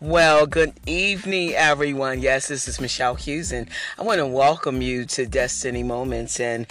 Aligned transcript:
Well, 0.00 0.46
good 0.46 0.74
evening, 0.86 1.54
everyone. 1.54 2.20
Yes, 2.20 2.48
this 2.48 2.66
is 2.66 2.80
Michelle 2.80 3.14
Hughes, 3.14 3.52
and 3.52 3.70
I 3.96 4.02
want 4.02 4.18
to 4.18 4.26
welcome 4.26 4.82
you 4.82 5.04
to 5.06 5.24
Destiny 5.24 5.84
Moments. 5.84 6.40
And 6.40 6.66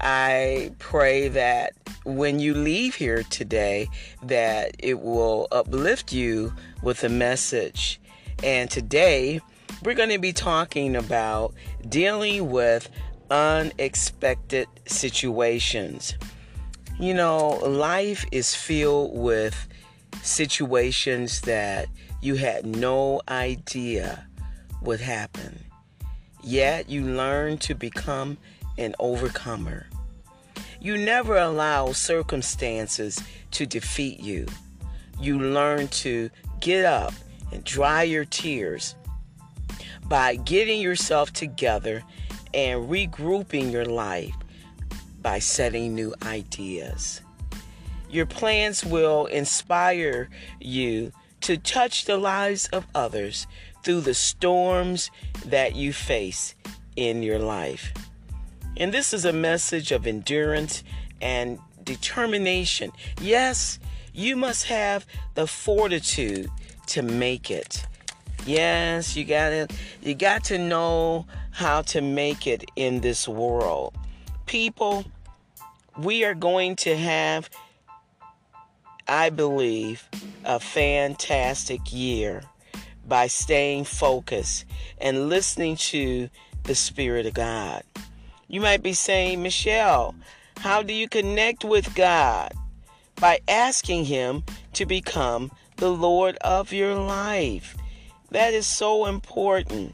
I 0.00 0.72
pray 0.80 1.28
that 1.28 1.74
when 2.04 2.40
you 2.40 2.54
leave 2.54 2.96
here 2.96 3.22
today, 3.22 3.88
that 4.24 4.74
it 4.80 5.00
will 5.00 5.46
uplift 5.52 6.12
you 6.12 6.52
with 6.82 7.04
a 7.04 7.08
message. 7.08 8.00
And 8.42 8.68
today, 8.68 9.40
we're 9.84 9.94
going 9.94 10.10
to 10.10 10.18
be 10.18 10.32
talking 10.32 10.96
about 10.96 11.54
dealing 11.88 12.50
with 12.50 12.90
unexpected 13.30 14.66
situations. 14.86 16.14
You 16.98 17.14
know, 17.14 17.50
life 17.64 18.26
is 18.32 18.56
filled 18.56 19.16
with 19.16 19.68
situations 20.22 21.42
that 21.42 21.88
you 22.20 22.34
had 22.34 22.66
no 22.66 23.20
idea 23.28 24.26
would 24.82 25.00
happen. 25.00 25.64
Yet 26.42 26.88
you 26.88 27.04
learn 27.04 27.58
to 27.58 27.74
become 27.74 28.38
an 28.78 28.94
overcomer. 28.98 29.86
You 30.80 30.96
never 30.96 31.36
allow 31.36 31.92
circumstances 31.92 33.22
to 33.52 33.66
defeat 33.66 34.20
you. 34.20 34.46
You 35.20 35.38
learn 35.38 35.88
to 35.88 36.30
get 36.60 36.84
up 36.86 37.12
and 37.52 37.62
dry 37.64 38.04
your 38.04 38.24
tears 38.24 38.94
by 40.08 40.36
getting 40.36 40.80
yourself 40.80 41.32
together 41.32 42.02
and 42.54 42.88
regrouping 42.88 43.70
your 43.70 43.84
life 43.84 44.34
by 45.20 45.38
setting 45.38 45.94
new 45.94 46.14
ideas. 46.22 47.20
Your 48.10 48.26
plans 48.26 48.84
will 48.84 49.26
inspire 49.26 50.30
you 50.58 51.12
to 51.42 51.56
touch 51.56 52.04
the 52.04 52.16
lives 52.16 52.68
of 52.68 52.86
others 52.94 53.46
through 53.82 54.02
the 54.02 54.14
storms 54.14 55.10
that 55.46 55.74
you 55.74 55.92
face 55.92 56.54
in 56.96 57.22
your 57.22 57.38
life. 57.38 57.92
And 58.76 58.92
this 58.92 59.12
is 59.12 59.24
a 59.24 59.32
message 59.32 59.92
of 59.92 60.06
endurance 60.06 60.84
and 61.20 61.58
determination. 61.84 62.92
Yes, 63.20 63.78
you 64.12 64.36
must 64.36 64.64
have 64.64 65.06
the 65.34 65.46
fortitude 65.46 66.50
to 66.86 67.02
make 67.02 67.50
it. 67.50 67.86
Yes, 68.46 69.16
you 69.16 69.24
got 69.24 69.50
to 69.50 69.68
you 70.02 70.14
got 70.14 70.44
to 70.44 70.58
know 70.58 71.26
how 71.50 71.82
to 71.82 72.00
make 72.00 72.46
it 72.46 72.64
in 72.76 73.00
this 73.00 73.28
world. 73.28 73.94
People, 74.46 75.04
we 75.98 76.24
are 76.24 76.34
going 76.34 76.76
to 76.76 76.96
have 76.96 77.50
I 79.10 79.30
believe, 79.30 80.08
a 80.44 80.60
fantastic 80.60 81.80
year 81.92 82.44
by 83.08 83.26
staying 83.26 83.82
focused 83.82 84.66
and 84.98 85.28
listening 85.28 85.74
to 85.90 86.30
the 86.62 86.76
Spirit 86.76 87.26
of 87.26 87.34
God. 87.34 87.82
You 88.46 88.60
might 88.60 88.84
be 88.84 88.92
saying, 88.92 89.42
Michelle, 89.42 90.14
how 90.58 90.84
do 90.84 90.94
you 90.94 91.08
connect 91.08 91.64
with 91.64 91.92
God? 91.96 92.52
By 93.16 93.40
asking 93.48 94.04
Him 94.04 94.44
to 94.74 94.86
become 94.86 95.50
the 95.78 95.90
Lord 95.90 96.36
of 96.36 96.72
your 96.72 96.94
life. 96.94 97.76
That 98.30 98.54
is 98.54 98.68
so 98.68 99.06
important. 99.06 99.92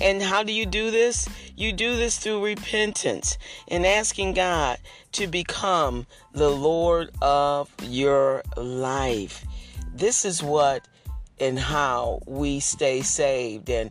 And 0.00 0.22
how 0.22 0.42
do 0.42 0.52
you 0.52 0.66
do 0.66 0.90
this? 0.90 1.28
You 1.56 1.72
do 1.72 1.96
this 1.96 2.18
through 2.18 2.44
repentance 2.44 3.38
and 3.68 3.86
asking 3.86 4.34
God 4.34 4.78
to 5.12 5.26
become 5.26 6.06
the 6.32 6.50
Lord 6.50 7.10
of 7.22 7.70
your 7.82 8.42
life. 8.56 9.44
This 9.94 10.24
is 10.24 10.42
what 10.42 10.86
and 11.38 11.58
how 11.58 12.20
we 12.26 12.60
stay 12.60 13.02
saved 13.02 13.68
and 13.68 13.90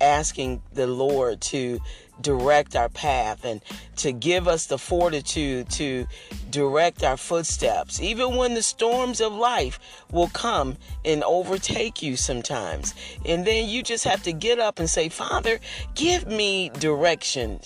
asking 0.00 0.62
the 0.72 0.86
Lord 0.86 1.40
to 1.40 1.80
direct 2.20 2.76
our 2.76 2.88
path 2.88 3.44
and 3.44 3.60
to 3.96 4.12
give 4.12 4.48
us 4.48 4.66
the 4.66 4.78
fortitude 4.78 5.68
to 5.70 6.06
direct 6.50 7.02
our 7.02 7.16
footsteps, 7.16 8.00
even 8.00 8.36
when 8.36 8.54
the 8.54 8.62
storms 8.62 9.20
of 9.20 9.32
life 9.32 9.78
will 10.10 10.28
come 10.28 10.76
and 11.04 11.22
overtake 11.24 12.02
you 12.02 12.16
sometimes. 12.16 12.94
And 13.26 13.46
then 13.46 13.68
you 13.68 13.82
just 13.82 14.04
have 14.04 14.22
to 14.24 14.32
get 14.32 14.58
up 14.58 14.78
and 14.78 14.88
say, 14.88 15.08
Father, 15.08 15.58
give 15.94 16.26
me 16.26 16.70
direction, 16.70 17.60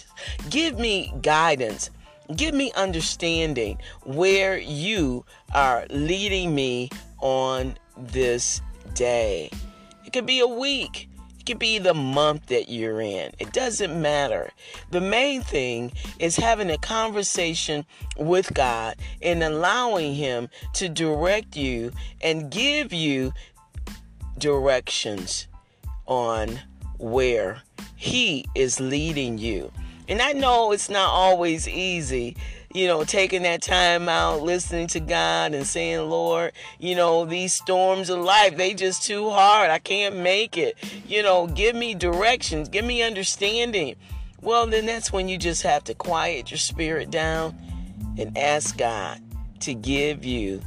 give 0.50 0.78
me 0.78 1.12
guidance. 1.22 1.90
Give 2.36 2.54
me 2.54 2.70
understanding 2.76 3.78
where 4.04 4.58
you 4.58 5.24
are 5.54 5.86
leading 5.88 6.54
me 6.54 6.90
on 7.20 7.78
this 7.96 8.60
day. 8.92 9.50
It 10.04 10.12
could 10.12 10.26
be 10.26 10.40
a 10.40 10.46
week. 10.46 11.08
Could 11.48 11.58
be 11.58 11.78
the 11.78 11.94
month 11.94 12.48
that 12.48 12.68
you're 12.68 13.00
in. 13.00 13.32
It 13.38 13.54
doesn't 13.54 13.98
matter. 14.02 14.50
The 14.90 15.00
main 15.00 15.40
thing 15.40 15.92
is 16.18 16.36
having 16.36 16.68
a 16.68 16.76
conversation 16.76 17.86
with 18.18 18.52
God 18.52 18.96
and 19.22 19.42
allowing 19.42 20.14
Him 20.14 20.50
to 20.74 20.90
direct 20.90 21.56
you 21.56 21.92
and 22.20 22.50
give 22.50 22.92
you 22.92 23.32
directions 24.36 25.46
on 26.04 26.60
where 26.98 27.62
He 27.96 28.44
is 28.54 28.78
leading 28.78 29.38
you. 29.38 29.72
And 30.06 30.20
I 30.20 30.32
know 30.32 30.72
it's 30.72 30.90
not 30.90 31.08
always 31.08 31.66
easy 31.66 32.36
you 32.78 32.86
know, 32.86 33.02
taking 33.02 33.42
that 33.42 33.60
time 33.60 34.08
out, 34.08 34.40
listening 34.40 34.86
to 34.86 35.00
God 35.00 35.52
and 35.52 35.66
saying, 35.66 36.08
Lord, 36.08 36.52
you 36.78 36.94
know, 36.94 37.24
these 37.24 37.52
storms 37.52 38.08
of 38.08 38.20
life, 38.20 38.56
they 38.56 38.72
just 38.72 39.02
too 39.02 39.30
hard. 39.30 39.68
I 39.68 39.80
can't 39.80 40.18
make 40.18 40.56
it. 40.56 40.78
You 41.04 41.24
know, 41.24 41.48
give 41.48 41.74
me 41.74 41.94
directions, 41.94 42.68
give 42.68 42.84
me 42.84 43.02
understanding. 43.02 43.96
Well, 44.40 44.68
then 44.68 44.86
that's 44.86 45.12
when 45.12 45.28
you 45.28 45.38
just 45.38 45.64
have 45.64 45.82
to 45.84 45.94
quiet 45.94 46.52
your 46.52 46.58
spirit 46.58 47.10
down 47.10 47.58
and 48.16 48.38
ask 48.38 48.78
God 48.78 49.20
to 49.58 49.74
give 49.74 50.24
you 50.24 50.62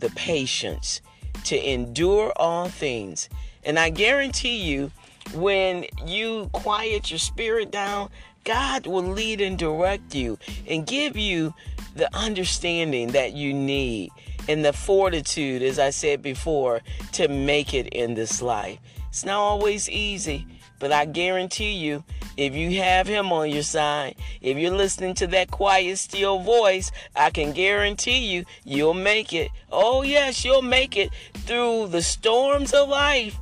the 0.00 0.10
patience 0.10 1.00
to 1.44 1.56
endure 1.56 2.34
all 2.36 2.68
things. 2.68 3.30
And 3.64 3.78
I 3.78 3.88
guarantee 3.88 4.58
you, 4.58 4.92
when 5.32 5.86
you 6.04 6.50
quiet 6.52 7.10
your 7.10 7.18
spirit 7.18 7.70
down, 7.70 8.10
God 8.46 8.86
will 8.86 9.02
lead 9.02 9.40
and 9.40 9.58
direct 9.58 10.14
you 10.14 10.38
and 10.68 10.86
give 10.86 11.16
you 11.16 11.52
the 11.96 12.14
understanding 12.16 13.08
that 13.08 13.32
you 13.32 13.52
need 13.52 14.12
and 14.48 14.64
the 14.64 14.72
fortitude, 14.72 15.62
as 15.62 15.80
I 15.80 15.90
said 15.90 16.22
before, 16.22 16.80
to 17.12 17.26
make 17.26 17.74
it 17.74 17.88
in 17.88 18.14
this 18.14 18.40
life. 18.40 18.78
It's 19.08 19.24
not 19.24 19.40
always 19.40 19.90
easy, 19.90 20.46
but 20.78 20.92
I 20.92 21.06
guarantee 21.06 21.72
you, 21.72 22.04
if 22.36 22.54
you 22.54 22.80
have 22.80 23.08
Him 23.08 23.32
on 23.32 23.50
your 23.50 23.64
side, 23.64 24.14
if 24.40 24.56
you're 24.56 24.70
listening 24.70 25.14
to 25.14 25.26
that 25.28 25.50
quiet, 25.50 25.98
still 25.98 26.38
voice, 26.38 26.92
I 27.16 27.30
can 27.30 27.52
guarantee 27.52 28.32
you, 28.32 28.44
you'll 28.62 28.94
make 28.94 29.32
it. 29.32 29.50
Oh, 29.72 30.02
yes, 30.02 30.44
you'll 30.44 30.62
make 30.62 30.96
it 30.96 31.10
through 31.34 31.88
the 31.88 32.02
storms 32.02 32.72
of 32.72 32.88
life. 32.88 33.36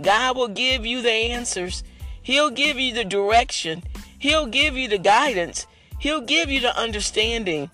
God 0.00 0.36
will 0.36 0.46
give 0.46 0.86
you 0.86 1.02
the 1.02 1.10
answers, 1.10 1.82
He'll 2.22 2.50
give 2.50 2.78
you 2.78 2.94
the 2.94 3.04
direction. 3.04 3.82
He'll 4.24 4.46
give 4.46 4.74
you 4.74 4.88
the 4.88 4.96
guidance. 4.96 5.66
He'll 5.98 6.22
give 6.22 6.50
you 6.50 6.60
the 6.60 6.74
understanding 6.78 7.70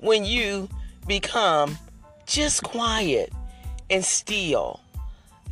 when 0.00 0.24
you 0.24 0.70
become 1.06 1.76
just 2.24 2.62
quiet 2.62 3.30
and 3.90 4.02
still. 4.02 4.80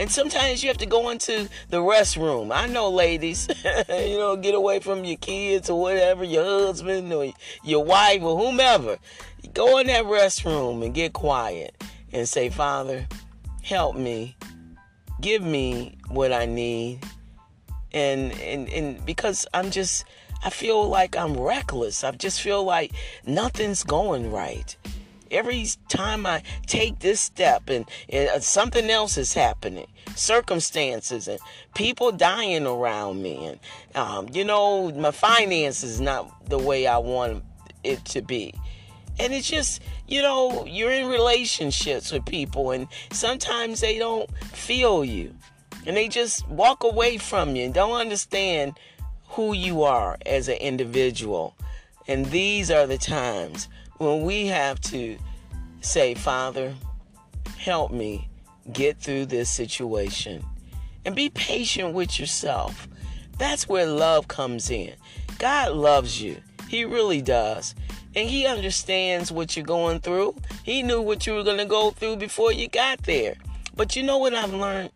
And 0.00 0.10
sometimes 0.10 0.62
you 0.62 0.69
have 0.69 0.78
to 0.78 0.86
go 0.86 1.10
into 1.10 1.47
the 1.69 1.76
restroom. 1.76 2.56
I 2.56 2.69
know, 2.69 2.88
ladies, 2.88 3.47
you 3.91 4.16
know, 4.16 4.34
get 4.34 4.54
away 4.54 4.80
from 4.80 5.04
your 5.04 5.18
kids 5.18 5.68
or 5.68 5.78
whatever, 5.78 6.24
your 6.24 6.42
husband 6.42 7.12
or 7.12 7.30
your 7.62 7.84
wife 7.84 8.22
or 8.22 8.39
whomever. 8.39 8.97
Go 9.53 9.77
in 9.77 9.89
that 9.89 10.06
restroom 10.06 10.83
and 10.83 10.94
get 10.94 11.12
quiet 11.12 11.77
and 12.15 12.27
say, 12.27 12.48
Father, 12.48 13.06
help 13.62 13.94
me. 13.94 14.39
Give 15.21 15.42
me 15.42 15.98
what 16.09 16.33
I 16.33 16.47
need 16.47 17.00
and 17.94 18.33
and 18.41 18.68
and 18.68 19.04
because 19.04 19.47
I'm 19.54 19.71
just 19.71 20.04
I 20.44 20.50
feel 20.50 20.89
like 20.89 21.16
I'm 21.16 21.39
reckless. 21.39 22.03
I 22.03 22.10
just 22.12 22.41
feel 22.41 22.65
like 22.65 22.92
nothing's 23.24 23.84
going 23.84 24.33
right. 24.33 24.77
Every 25.30 25.66
time 25.89 26.27
I 26.27 26.42
take 26.66 26.98
this 26.98 27.21
step 27.21 27.71
and, 27.71 27.86
and 28.10 28.28
uh, 28.28 28.41
something 28.41 28.91
else 28.91 29.16
is 29.16 29.33
happening, 29.33 29.86
circumstances 30.15 31.27
and 31.27 31.39
people 31.74 32.12
dying 32.12 32.66
around 32.66 33.22
me, 33.22 33.47
and 33.47 33.60
um, 33.94 34.28
you 34.33 34.44
know 34.44 34.91
my 34.92 35.10
finances 35.10 36.00
not 36.00 36.48
the 36.50 36.59
way 36.59 36.86
I 36.86 36.98
want 36.98 37.44
it 37.84 38.04
to 38.06 38.21
be. 38.21 38.54
And 39.18 39.34
it's 39.34 39.48
just, 39.48 39.83
you 40.09 40.22
know, 40.22 40.65
you're 40.66 40.91
in 40.91 41.06
relationships 41.06 42.12
with 42.12 42.24
people, 42.24 42.71
and 42.71 42.89
sometimes 43.10 43.80
they 43.80 43.98
don't 43.98 44.28
feel 44.48 45.04
you 45.04 45.34
and 45.86 45.96
they 45.96 46.08
just 46.08 46.46
walk 46.48 46.84
away 46.84 47.18
from 47.18 47.56
you 47.56 47.64
and 47.64 47.74
don't 47.74 48.00
understand 48.00 48.74
who 49.28 49.52
you 49.52 49.82
are 49.82 50.18
as 50.26 50.48
an 50.48 50.56
individual. 50.56 51.56
And 52.06 52.26
these 52.26 52.70
are 52.70 52.86
the 52.86 52.98
times 52.98 53.68
when 53.98 54.22
we 54.22 54.46
have 54.48 54.80
to 54.82 55.16
say, 55.80 56.14
Father, 56.14 56.74
help 57.58 57.92
me 57.92 58.28
get 58.72 58.98
through 58.98 59.26
this 59.26 59.50
situation. 59.50 60.44
And 61.04 61.16
be 61.16 61.30
patient 61.30 61.94
with 61.94 62.20
yourself. 62.20 62.86
That's 63.38 63.68
where 63.68 63.86
love 63.86 64.28
comes 64.28 64.70
in. 64.70 64.94
God 65.38 65.72
loves 65.72 66.22
you. 66.22 66.36
He 66.68 66.84
really 66.84 67.20
does. 67.20 67.74
And 68.14 68.28
He 68.28 68.46
understands 68.46 69.32
what 69.32 69.56
you're 69.56 69.66
going 69.66 70.00
through. 70.00 70.36
He 70.62 70.82
knew 70.82 71.00
what 71.00 71.26
you 71.26 71.34
were 71.34 71.42
going 71.42 71.58
to 71.58 71.64
go 71.64 71.90
through 71.90 72.16
before 72.16 72.52
you 72.52 72.68
got 72.68 73.02
there. 73.02 73.34
But 73.74 73.96
you 73.96 74.02
know 74.02 74.18
what 74.18 74.34
I've 74.34 74.54
learned? 74.54 74.90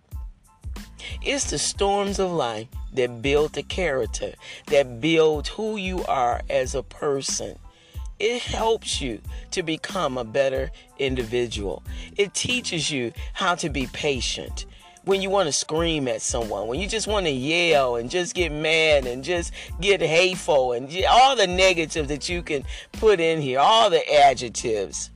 It's 1.23 1.51
the 1.51 1.59
storms 1.59 2.19
of 2.19 2.31
life 2.31 2.69
that 2.95 3.23
build 3.23 3.53
the 3.53 3.63
character, 3.63 4.35
that 4.69 5.01
build 5.01 5.49
who 5.49 5.77
you 5.77 6.05
are 6.05 6.41
as 6.49 6.75
a 6.75 6.83
person. 6.83 7.59
It 8.19 8.41
helps 8.43 9.01
you 9.01 9.21
to 9.51 9.63
become 9.63 10.17
a 10.17 10.25
better 10.25 10.71
individual. 10.99 11.83
It 12.17 12.33
teaches 12.33 12.91
you 12.91 13.13
how 13.35 13.55
to 13.57 13.69
be 13.69 13.87
patient. 13.89 14.65
When 15.05 15.23
you 15.23 15.31
want 15.31 15.47
to 15.47 15.53
scream 15.53 16.09
at 16.09 16.23
someone, 16.23 16.67
when 16.67 16.81
you 16.81 16.89
just 16.89 17.07
want 17.07 17.27
to 17.27 17.33
yell 17.33 17.97
and 17.97 18.11
just 18.11 18.35
get 18.35 18.51
mad 18.51 19.07
and 19.07 19.23
just 19.23 19.53
get 19.81 20.01
hateful 20.01 20.73
and 20.73 20.91
all 21.09 21.37
the 21.37 21.47
negatives 21.47 22.09
that 22.09 22.29
you 22.29 22.43
can 22.43 22.65
put 22.93 23.21
in 23.21 23.41
here, 23.41 23.61
all 23.61 23.89
the 23.89 24.03
adjectives. 24.13 25.11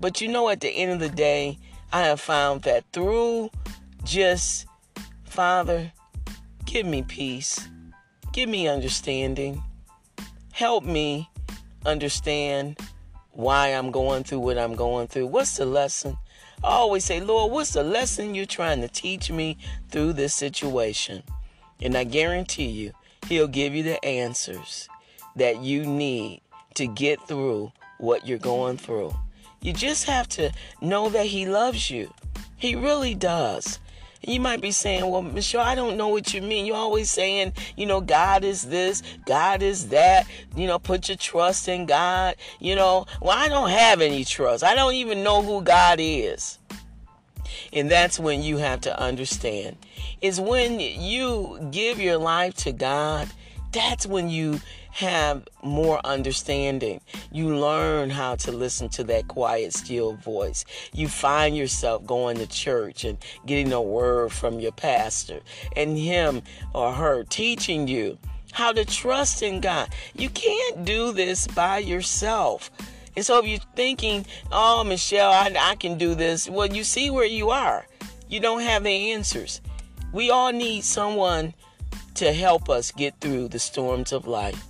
But 0.00 0.20
you 0.20 0.28
know, 0.28 0.48
at 0.48 0.60
the 0.60 0.68
end 0.68 0.92
of 0.92 1.00
the 1.00 1.08
day, 1.08 1.58
I 1.92 2.02
have 2.02 2.20
found 2.20 2.62
that 2.62 2.84
through 2.92 3.50
just, 4.04 4.65
Father, 5.36 5.92
give 6.64 6.86
me 6.86 7.02
peace, 7.02 7.68
give 8.32 8.48
me 8.48 8.68
understanding, 8.68 9.62
help 10.50 10.82
me 10.82 11.28
understand 11.84 12.80
why 13.32 13.68
I'm 13.68 13.90
going 13.90 14.24
through 14.24 14.38
what 14.38 14.56
I'm 14.56 14.74
going 14.74 15.08
through. 15.08 15.26
What's 15.26 15.58
the 15.58 15.66
lesson? 15.66 16.16
I 16.64 16.68
always 16.68 17.04
say, 17.04 17.20
Lord, 17.20 17.52
what's 17.52 17.74
the 17.74 17.82
lesson 17.82 18.34
you're 18.34 18.46
trying 18.46 18.80
to 18.80 18.88
teach 18.88 19.30
me 19.30 19.58
through 19.90 20.14
this 20.14 20.32
situation? 20.32 21.22
And 21.82 21.98
I 21.98 22.04
guarantee 22.04 22.70
you, 22.70 22.92
He'll 23.28 23.46
give 23.46 23.74
you 23.74 23.82
the 23.82 24.02
answers 24.02 24.88
that 25.36 25.60
you 25.60 25.84
need 25.84 26.40
to 26.76 26.86
get 26.86 27.20
through 27.28 27.72
what 27.98 28.26
you're 28.26 28.38
going 28.38 28.78
through. 28.78 29.14
You 29.60 29.74
just 29.74 30.04
have 30.04 30.30
to 30.30 30.50
know 30.80 31.10
that 31.10 31.26
He 31.26 31.44
loves 31.44 31.90
you. 31.90 32.10
He 32.56 32.74
really 32.74 33.14
does. 33.14 33.80
You 34.26 34.40
might 34.40 34.60
be 34.60 34.72
saying, 34.72 35.08
Well, 35.08 35.22
Michelle, 35.22 35.62
I 35.62 35.74
don't 35.76 35.96
know 35.96 36.08
what 36.08 36.34
you 36.34 36.42
mean. 36.42 36.66
You're 36.66 36.76
always 36.76 37.10
saying, 37.10 37.52
you 37.76 37.86
know, 37.86 38.00
God 38.00 38.44
is 38.44 38.62
this, 38.62 39.02
God 39.24 39.62
is 39.62 39.88
that. 39.88 40.26
You 40.56 40.66
know, 40.66 40.78
put 40.78 41.08
your 41.08 41.16
trust 41.16 41.68
in 41.68 41.86
God. 41.86 42.34
You 42.58 42.74
know, 42.74 43.06
well, 43.22 43.36
I 43.36 43.48
don't 43.48 43.70
have 43.70 44.00
any 44.00 44.24
trust. 44.24 44.64
I 44.64 44.74
don't 44.74 44.94
even 44.94 45.22
know 45.22 45.42
who 45.42 45.62
God 45.62 45.98
is. 46.00 46.58
And 47.72 47.90
that's 47.90 48.18
when 48.18 48.42
you 48.42 48.56
have 48.56 48.80
to 48.82 49.00
understand. 49.00 49.76
Is 50.20 50.40
when 50.40 50.80
you 50.80 51.68
give 51.70 52.00
your 52.00 52.18
life 52.18 52.54
to 52.54 52.72
God, 52.72 53.28
that's 53.70 54.06
when 54.06 54.28
you 54.28 54.60
have 54.96 55.46
more 55.62 56.00
understanding. 56.06 57.02
You 57.30 57.54
learn 57.54 58.08
how 58.08 58.36
to 58.36 58.50
listen 58.50 58.88
to 58.90 59.04
that 59.04 59.28
quiet, 59.28 59.74
still 59.74 60.14
voice. 60.14 60.64
You 60.94 61.06
find 61.06 61.54
yourself 61.54 62.06
going 62.06 62.38
to 62.38 62.46
church 62.46 63.04
and 63.04 63.18
getting 63.44 63.74
a 63.74 63.82
word 63.82 64.32
from 64.32 64.58
your 64.58 64.72
pastor 64.72 65.40
and 65.76 65.98
him 65.98 66.40
or 66.74 66.94
her 66.94 67.24
teaching 67.24 67.86
you 67.86 68.16
how 68.52 68.72
to 68.72 68.86
trust 68.86 69.42
in 69.42 69.60
God. 69.60 69.90
You 70.14 70.30
can't 70.30 70.86
do 70.86 71.12
this 71.12 71.46
by 71.46 71.76
yourself. 71.76 72.70
And 73.14 73.24
so 73.24 73.38
if 73.38 73.46
you're 73.46 73.60
thinking, 73.74 74.24
oh, 74.50 74.82
Michelle, 74.82 75.30
I, 75.30 75.54
I 75.58 75.74
can 75.74 75.98
do 75.98 76.14
this, 76.14 76.48
well, 76.48 76.68
you 76.68 76.84
see 76.84 77.10
where 77.10 77.26
you 77.26 77.50
are. 77.50 77.86
You 78.30 78.40
don't 78.40 78.62
have 78.62 78.84
the 78.84 79.12
answers. 79.12 79.60
We 80.14 80.30
all 80.30 80.52
need 80.52 80.84
someone 80.84 81.52
to 82.14 82.32
help 82.32 82.70
us 82.70 82.92
get 82.92 83.20
through 83.20 83.48
the 83.48 83.58
storms 83.58 84.10
of 84.10 84.26
life. 84.26 84.64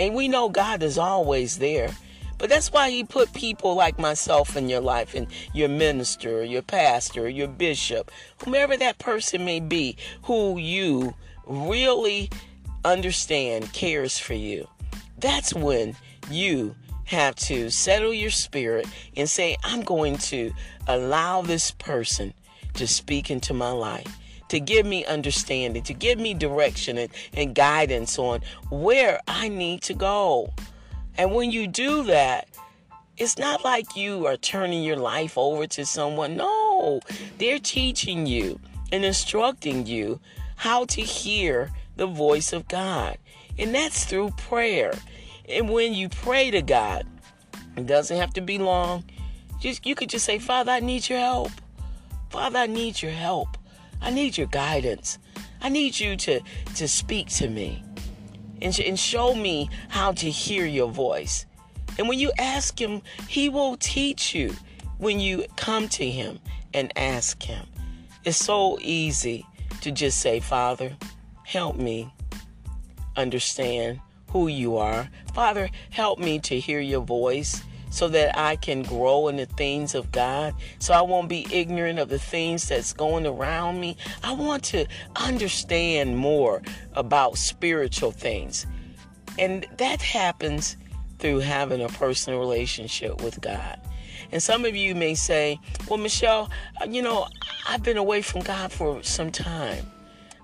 And 0.00 0.14
we 0.14 0.28
know 0.28 0.48
God 0.48 0.82
is 0.82 0.96
always 0.96 1.58
there. 1.58 1.90
But 2.38 2.48
that's 2.48 2.72
why 2.72 2.88
he 2.88 3.04
put 3.04 3.34
people 3.34 3.74
like 3.74 3.98
myself 3.98 4.56
in 4.56 4.70
your 4.70 4.80
life 4.80 5.14
and 5.14 5.26
your 5.52 5.68
minister, 5.68 6.42
your 6.42 6.62
pastor, 6.62 7.28
your 7.28 7.48
bishop, 7.48 8.10
whomever 8.42 8.78
that 8.78 8.98
person 8.98 9.44
may 9.44 9.60
be, 9.60 9.98
who 10.22 10.56
you 10.56 11.14
really 11.46 12.30
understand 12.82 13.74
cares 13.74 14.18
for 14.18 14.32
you. 14.32 14.66
That's 15.18 15.52
when 15.52 15.94
you 16.30 16.74
have 17.04 17.34
to 17.34 17.68
settle 17.68 18.14
your 18.14 18.30
spirit 18.30 18.86
and 19.18 19.28
say, 19.28 19.58
I'm 19.64 19.82
going 19.82 20.16
to 20.16 20.50
allow 20.88 21.42
this 21.42 21.72
person 21.72 22.32
to 22.72 22.86
speak 22.86 23.30
into 23.30 23.52
my 23.52 23.70
life 23.70 24.16
to 24.50 24.60
give 24.60 24.84
me 24.84 25.04
understanding, 25.04 25.82
to 25.84 25.94
give 25.94 26.18
me 26.18 26.34
direction 26.34 26.98
and, 26.98 27.10
and 27.32 27.54
guidance 27.54 28.18
on 28.18 28.40
where 28.70 29.20
I 29.26 29.48
need 29.48 29.82
to 29.82 29.94
go. 29.94 30.52
And 31.16 31.34
when 31.34 31.50
you 31.50 31.66
do 31.66 32.02
that, 32.04 32.48
it's 33.16 33.38
not 33.38 33.64
like 33.64 33.96
you 33.96 34.26
are 34.26 34.36
turning 34.36 34.82
your 34.82 34.96
life 34.96 35.38
over 35.38 35.66
to 35.68 35.86
someone. 35.86 36.36
No, 36.36 37.00
they're 37.38 37.58
teaching 37.58 38.26
you 38.26 38.58
and 38.90 39.04
instructing 39.04 39.86
you 39.86 40.20
how 40.56 40.84
to 40.86 41.00
hear 41.00 41.70
the 41.96 42.06
voice 42.06 42.52
of 42.52 42.66
God. 42.66 43.18
And 43.58 43.74
that's 43.74 44.04
through 44.04 44.30
prayer. 44.30 44.94
And 45.48 45.68
when 45.68 45.94
you 45.94 46.08
pray 46.08 46.50
to 46.50 46.62
God, 46.62 47.06
it 47.76 47.86
doesn't 47.86 48.16
have 48.16 48.32
to 48.34 48.40
be 48.40 48.58
long. 48.58 49.04
Just 49.60 49.86
you 49.86 49.94
could 49.94 50.08
just 50.08 50.24
say, 50.24 50.38
"Father, 50.38 50.72
I 50.72 50.80
need 50.80 51.08
your 51.08 51.18
help. 51.20 51.52
Father, 52.30 52.60
I 52.60 52.66
need 52.66 53.00
your 53.00 53.12
help." 53.12 53.59
I 54.00 54.10
need 54.10 54.36
your 54.38 54.46
guidance. 54.46 55.18
I 55.60 55.68
need 55.68 55.98
you 55.98 56.16
to, 56.16 56.40
to 56.76 56.88
speak 56.88 57.28
to 57.30 57.48
me 57.48 57.84
and, 58.62 58.78
and 58.80 58.98
show 58.98 59.34
me 59.34 59.68
how 59.88 60.12
to 60.12 60.30
hear 60.30 60.64
your 60.64 60.88
voice. 60.88 61.46
And 61.98 62.08
when 62.08 62.18
you 62.18 62.32
ask 62.38 62.80
Him, 62.80 63.02
He 63.28 63.48
will 63.48 63.76
teach 63.76 64.34
you 64.34 64.54
when 64.98 65.20
you 65.20 65.44
come 65.56 65.88
to 65.90 66.08
Him 66.08 66.40
and 66.72 66.92
ask 66.96 67.42
Him. 67.42 67.66
It's 68.24 68.38
so 68.38 68.78
easy 68.80 69.46
to 69.80 69.90
just 69.90 70.20
say, 70.20 70.40
Father, 70.40 70.96
help 71.44 71.76
me 71.76 72.12
understand 73.16 74.00
who 74.30 74.48
you 74.48 74.76
are. 74.76 75.08
Father, 75.34 75.70
help 75.90 76.18
me 76.18 76.38
to 76.40 76.58
hear 76.58 76.80
your 76.80 77.00
voice 77.00 77.62
so 77.90 78.08
that 78.08 78.38
I 78.38 78.56
can 78.56 78.82
grow 78.82 79.28
in 79.28 79.36
the 79.36 79.46
things 79.46 79.94
of 79.94 80.10
God, 80.12 80.54
so 80.78 80.94
I 80.94 81.02
won't 81.02 81.28
be 81.28 81.46
ignorant 81.50 81.98
of 81.98 82.08
the 82.08 82.18
things 82.18 82.68
that's 82.68 82.92
going 82.92 83.26
around 83.26 83.80
me. 83.80 83.96
I 84.24 84.32
want 84.32 84.64
to 84.64 84.86
understand 85.16 86.16
more 86.16 86.62
about 86.94 87.36
spiritual 87.36 88.12
things. 88.12 88.66
And 89.38 89.66
that 89.76 90.00
happens 90.00 90.76
through 91.18 91.40
having 91.40 91.82
a 91.82 91.88
personal 91.88 92.40
relationship 92.40 93.22
with 93.22 93.40
God. 93.40 93.80
And 94.32 94.42
some 94.42 94.64
of 94.64 94.76
you 94.76 94.94
may 94.94 95.14
say, 95.14 95.58
Well, 95.88 95.98
Michelle, 95.98 96.50
uh, 96.80 96.86
you 96.88 97.02
know, 97.02 97.26
I've 97.68 97.82
been 97.82 97.96
away 97.96 98.22
from 98.22 98.42
God 98.42 98.72
for 98.72 99.02
some 99.02 99.30
time. 99.30 99.90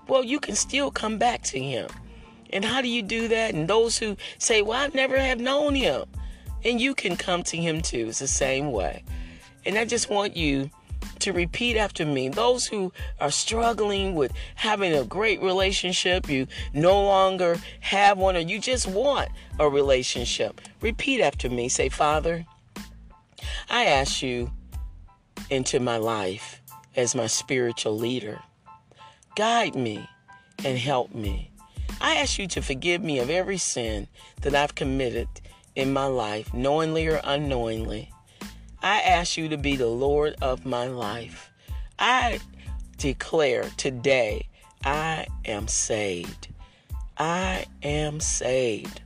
Well, 0.07 0.23
you 0.23 0.39
can 0.39 0.55
still 0.55 0.91
come 0.91 1.17
back 1.17 1.43
to 1.43 1.59
Him. 1.59 1.89
And 2.51 2.63
how 2.63 2.81
do 2.81 2.87
you 2.87 3.01
do 3.01 3.27
that? 3.27 3.53
And 3.53 3.67
those 3.67 3.97
who 3.97 4.17
say, 4.37 4.61
Well, 4.61 4.79
I've 4.79 4.95
never 4.95 5.17
have 5.17 5.39
known 5.39 5.75
Him. 5.75 6.05
And 6.67 6.81
you 6.81 6.93
can 6.93 7.15
come 7.15 7.43
to 7.43 7.57
Him 7.57 7.81
too. 7.81 8.07
It's 8.09 8.19
the 8.19 8.27
same 8.27 8.73
way. 8.73 9.05
And 9.65 9.77
I 9.77 9.85
just 9.85 10.09
want 10.09 10.35
you 10.35 10.69
to 11.19 11.31
repeat 11.31 11.77
after 11.77 12.05
me. 12.05 12.27
Those 12.27 12.67
who 12.67 12.91
are 13.21 13.31
struggling 13.31 14.15
with 14.15 14.33
having 14.55 14.93
a 14.93 15.05
great 15.05 15.41
relationship, 15.41 16.29
you 16.29 16.45
no 16.73 17.01
longer 17.01 17.55
have 17.79 18.17
one, 18.17 18.35
or 18.35 18.39
you 18.39 18.59
just 18.59 18.85
want 18.85 19.29
a 19.59 19.69
relationship, 19.69 20.59
repeat 20.81 21.21
after 21.21 21.49
me. 21.49 21.69
Say, 21.69 21.87
Father, 21.87 22.45
I 23.69 23.85
ask 23.85 24.21
you 24.21 24.51
into 25.49 25.79
my 25.79 25.95
life 25.95 26.61
as 26.97 27.15
my 27.15 27.27
spiritual 27.27 27.97
leader. 27.97 28.41
Guide 29.37 29.75
me 29.75 30.05
and 30.65 30.77
help 30.77 31.15
me. 31.15 31.49
I 32.01 32.15
ask 32.15 32.37
you 32.37 32.47
to 32.47 32.61
forgive 32.61 33.01
me 33.01 33.19
of 33.19 33.29
every 33.29 33.57
sin 33.57 34.07
that 34.41 34.53
I've 34.53 34.75
committed 34.75 35.29
in 35.77 35.93
my 35.93 36.07
life, 36.07 36.51
knowingly 36.55 37.07
or 37.07 37.21
unknowingly. 37.23 38.09
I 38.81 38.99
ask 39.01 39.37
you 39.37 39.47
to 39.49 39.57
be 39.57 39.75
the 39.75 39.87
Lord 39.87 40.35
of 40.41 40.65
my 40.65 40.87
life. 40.87 41.51
I 41.99 42.39
declare 42.97 43.63
today 43.77 44.47
I 44.83 45.27
am 45.45 45.67
saved. 45.67 46.47
I 47.19 47.65
am 47.83 48.19
saved. 48.19 49.01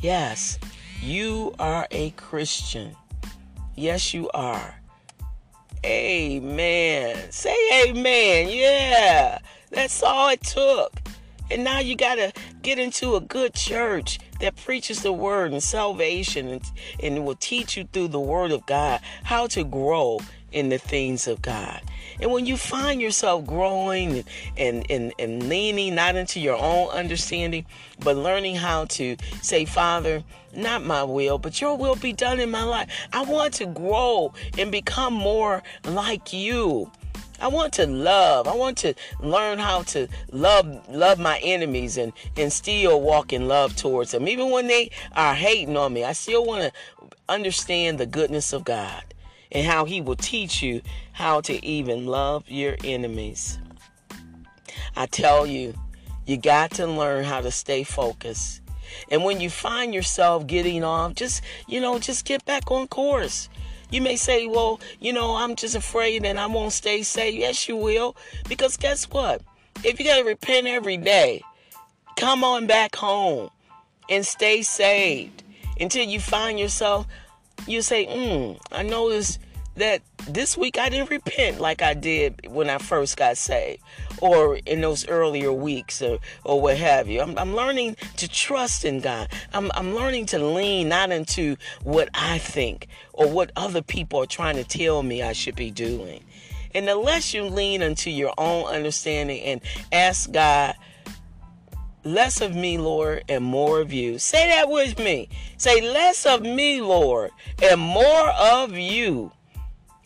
Yes, 0.00 0.58
you 1.02 1.54
are 1.58 1.86
a 1.90 2.10
Christian. 2.12 2.96
Yes, 3.74 4.14
you 4.14 4.30
are. 4.30 4.80
Amen. 5.84 7.30
Say 7.30 7.86
amen. 7.86 8.48
Yeah, 8.48 9.40
that's 9.70 10.02
all 10.02 10.30
it 10.30 10.42
took. 10.42 10.90
And 11.50 11.64
now 11.64 11.80
you 11.80 11.96
got 11.96 12.14
to 12.14 12.32
get 12.62 12.78
into 12.78 13.16
a 13.16 13.20
good 13.20 13.52
church 13.52 14.18
that 14.40 14.56
preaches 14.56 15.02
the 15.02 15.12
word 15.12 15.52
and 15.52 15.62
salvation 15.62 16.48
and, 16.48 16.62
and 17.02 17.24
will 17.24 17.36
teach 17.36 17.76
you 17.76 17.84
through 17.92 18.08
the 18.08 18.20
word 18.20 18.50
of 18.50 18.66
God 18.66 19.00
how 19.22 19.46
to 19.48 19.64
grow 19.64 20.20
in 20.52 20.68
the 20.68 20.78
things 20.78 21.26
of 21.26 21.42
God. 21.42 21.82
And 22.20 22.30
when 22.30 22.46
you 22.46 22.56
find 22.56 23.00
yourself 23.02 23.44
growing 23.44 24.18
and, 24.18 24.24
and, 24.56 24.90
and, 24.90 25.12
and 25.18 25.48
leaning 25.48 25.96
not 25.96 26.14
into 26.14 26.40
your 26.40 26.56
own 26.56 26.88
understanding, 26.90 27.66
but 28.00 28.16
learning 28.16 28.56
how 28.56 28.84
to 28.86 29.16
say, 29.42 29.64
Father, 29.64 30.22
not 30.54 30.84
my 30.84 31.02
will, 31.02 31.38
but 31.38 31.60
your 31.60 31.76
will 31.76 31.96
be 31.96 32.12
done 32.12 32.38
in 32.38 32.50
my 32.50 32.62
life. 32.62 32.88
I 33.12 33.24
want 33.24 33.54
to 33.54 33.66
grow 33.66 34.32
and 34.56 34.70
become 34.70 35.12
more 35.12 35.62
like 35.84 36.32
you. 36.32 36.90
I 37.44 37.48
want 37.48 37.74
to 37.74 37.86
love. 37.86 38.48
I 38.48 38.54
want 38.54 38.78
to 38.78 38.94
learn 39.20 39.58
how 39.58 39.82
to 39.82 40.08
love 40.32 40.88
love 40.88 41.18
my 41.18 41.38
enemies 41.42 41.98
and 41.98 42.14
and 42.38 42.50
still 42.50 43.02
walk 43.02 43.34
in 43.34 43.48
love 43.48 43.76
towards 43.76 44.12
them. 44.12 44.26
Even 44.28 44.50
when 44.50 44.66
they 44.66 44.90
are 45.12 45.34
hating 45.34 45.76
on 45.76 45.92
me, 45.92 46.04
I 46.04 46.14
still 46.14 46.46
want 46.46 46.62
to 46.62 46.72
understand 47.28 47.98
the 47.98 48.06
goodness 48.06 48.54
of 48.54 48.64
God 48.64 49.04
and 49.52 49.66
how 49.66 49.84
he 49.84 50.00
will 50.00 50.16
teach 50.16 50.62
you 50.62 50.80
how 51.12 51.42
to 51.42 51.62
even 51.62 52.06
love 52.06 52.48
your 52.48 52.76
enemies. 52.82 53.58
I 54.96 55.04
tell 55.04 55.46
you, 55.46 55.74
you 56.24 56.38
got 56.38 56.70
to 56.72 56.86
learn 56.86 57.24
how 57.24 57.42
to 57.42 57.50
stay 57.50 57.84
focused. 57.84 58.62
And 59.10 59.22
when 59.22 59.42
you 59.42 59.50
find 59.50 59.92
yourself 59.92 60.46
getting 60.46 60.82
off, 60.82 61.14
just, 61.14 61.42
you 61.68 61.82
know, 61.82 61.98
just 61.98 62.24
get 62.24 62.42
back 62.46 62.70
on 62.70 62.88
course. 62.88 63.50
You 63.90 64.00
may 64.02 64.16
say, 64.16 64.46
well, 64.46 64.80
you 65.00 65.12
know, 65.12 65.36
I'm 65.36 65.54
just 65.56 65.74
afraid 65.74 66.24
and 66.24 66.38
I 66.38 66.46
won't 66.46 66.72
stay 66.72 67.02
safe. 67.02 67.34
Yes, 67.34 67.68
you 67.68 67.76
will. 67.76 68.16
Because 68.48 68.76
guess 68.76 69.04
what? 69.10 69.42
If 69.82 69.98
you 69.98 70.06
got 70.06 70.18
to 70.18 70.24
repent 70.24 70.66
every 70.66 70.96
day, 70.96 71.42
come 72.16 72.44
on 72.44 72.66
back 72.66 72.96
home 72.96 73.50
and 74.08 74.24
stay 74.24 74.62
saved 74.62 75.42
until 75.78 76.04
you 76.04 76.20
find 76.20 76.58
yourself, 76.58 77.06
you 77.66 77.82
say, 77.82 78.06
hmm, 78.06 78.58
I 78.72 78.82
noticed 78.82 79.38
that 79.76 80.02
this 80.28 80.56
week 80.56 80.78
I 80.78 80.88
didn't 80.88 81.10
repent 81.10 81.60
like 81.60 81.82
I 81.82 81.94
did 81.94 82.46
when 82.48 82.70
I 82.70 82.78
first 82.78 83.16
got 83.16 83.36
saved 83.36 83.82
or 84.20 84.56
in 84.66 84.80
those 84.80 85.06
earlier 85.08 85.52
weeks 85.52 86.00
or, 86.00 86.18
or 86.44 86.60
what 86.60 86.76
have 86.76 87.08
you. 87.08 87.20
I'm, 87.20 87.36
I'm 87.38 87.54
learning 87.54 87.96
to 88.16 88.28
trust 88.28 88.84
in 88.84 89.00
God. 89.00 89.28
I'm, 89.52 89.70
I'm 89.74 89.94
learning 89.94 90.26
to 90.26 90.38
lean 90.38 90.88
not 90.88 91.10
into 91.10 91.56
what 91.82 92.08
I 92.14 92.38
think 92.38 92.88
or 93.12 93.28
what 93.28 93.50
other 93.56 93.82
people 93.82 94.22
are 94.22 94.26
trying 94.26 94.56
to 94.56 94.64
tell 94.64 95.02
me 95.02 95.22
I 95.22 95.32
should 95.32 95.56
be 95.56 95.70
doing. 95.70 96.22
And 96.74 96.88
the 96.88 96.96
less 96.96 97.32
you 97.34 97.44
lean 97.44 97.82
into 97.82 98.10
your 98.10 98.34
own 98.36 98.66
understanding 98.66 99.42
and 99.42 99.60
ask 99.92 100.30
God, 100.32 100.74
less 102.04 102.40
of 102.40 102.54
me, 102.54 102.78
Lord, 102.78 103.24
and 103.28 103.44
more 103.44 103.80
of 103.80 103.92
you. 103.92 104.18
Say 104.18 104.48
that 104.48 104.68
with 104.68 104.98
me. 104.98 105.28
Say, 105.56 105.80
less 105.80 106.26
of 106.26 106.42
me, 106.42 106.80
Lord, 106.80 107.30
and 107.62 107.80
more 107.80 108.28
of 108.30 108.72
you. 108.72 109.32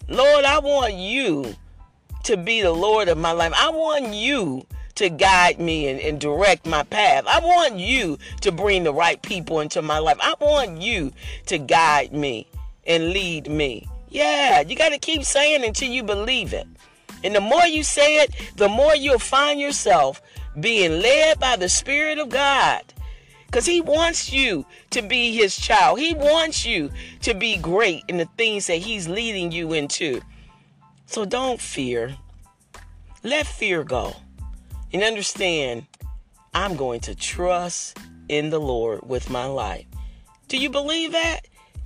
Lord, 0.08 0.46
I 0.46 0.58
want 0.58 0.94
you 0.94 1.54
to 2.24 2.36
be 2.38 2.62
the 2.62 2.72
Lord 2.72 3.08
of 3.08 3.18
my 3.18 3.32
life. 3.32 3.52
I 3.54 3.68
want 3.68 4.14
you 4.14 4.66
to 4.94 5.10
guide 5.10 5.60
me 5.60 5.86
and, 5.88 6.00
and, 6.00 6.20
direct 6.20 6.66
my 6.66 6.82
path. 6.82 7.24
I 7.26 7.38
want 7.40 7.76
you 7.76 8.18
to 8.40 8.50
bring 8.50 8.82
the 8.82 8.92
right 8.92 9.20
people 9.22 9.60
into 9.60 9.80
my 9.80 9.98
life. 9.98 10.16
I 10.20 10.34
want 10.40 10.82
you 10.82 11.12
to 11.46 11.58
guide 11.58 12.12
me 12.12 12.48
and 12.86 13.10
lead 13.10 13.48
me. 13.48 13.86
Yeah, 14.08 14.62
you 14.62 14.74
got 14.76 14.88
to 14.88 14.98
keep 14.98 15.24
saying 15.24 15.62
until 15.62 15.90
you 15.90 16.02
believe 16.02 16.52
it. 16.52 16.66
And 17.22 17.34
the 17.34 17.40
more 17.40 17.66
you 17.66 17.82
say 17.82 18.16
it, 18.16 18.34
the 18.56 18.68
more 18.68 18.96
you'll 18.96 19.18
find 19.18 19.60
yourself 19.60 20.20
being 20.58 21.02
led 21.02 21.38
by 21.38 21.56
the 21.56 21.68
Spirit 21.68 22.18
of 22.18 22.30
God. 22.30 22.82
Because 23.48 23.66
He 23.66 23.80
wants 23.80 24.32
you 24.32 24.64
to 24.90 25.02
be 25.02 25.34
His 25.34 25.56
child. 25.56 25.98
He 25.98 26.14
wants 26.14 26.64
you 26.64 26.90
to 27.22 27.34
be 27.34 27.56
great 27.56 28.04
in 28.06 28.18
the 28.18 28.28
things 28.36 28.66
that 28.68 28.76
He's 28.76 29.08
leading 29.08 29.50
you 29.50 29.72
into. 29.72 30.20
So 31.06 31.24
don't 31.24 31.60
fear. 31.60 32.16
Let 33.22 33.46
fear 33.46 33.82
go. 33.82 34.14
And 34.92 35.02
understand, 35.02 35.86
I'm 36.54 36.76
going 36.76 37.00
to 37.00 37.14
trust 37.14 37.98
in 38.28 38.50
the 38.50 38.60
Lord 38.60 39.00
with 39.02 39.30
my 39.30 39.46
life. 39.46 39.86
Do 40.48 40.58
you 40.58 40.70
believe 40.70 41.12
that? 41.12 41.40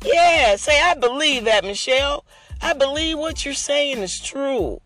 Yeah, 0.04 0.56
say, 0.56 0.80
I 0.80 0.94
believe 0.94 1.44
that, 1.44 1.64
Michelle. 1.64 2.24
I 2.60 2.72
believe 2.72 3.18
what 3.18 3.44
you're 3.44 3.54
saying 3.54 3.98
is 3.98 4.20
true 4.20 4.80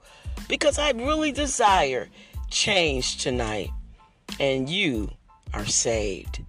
because 0.49 0.78
I 0.78 0.90
really 0.90 1.33
desire 1.33 2.09
change 2.50 3.18
tonight. 3.18 3.71
And 4.38 4.68
you 4.68 5.11
are 5.54 5.66
saved. 5.66 6.40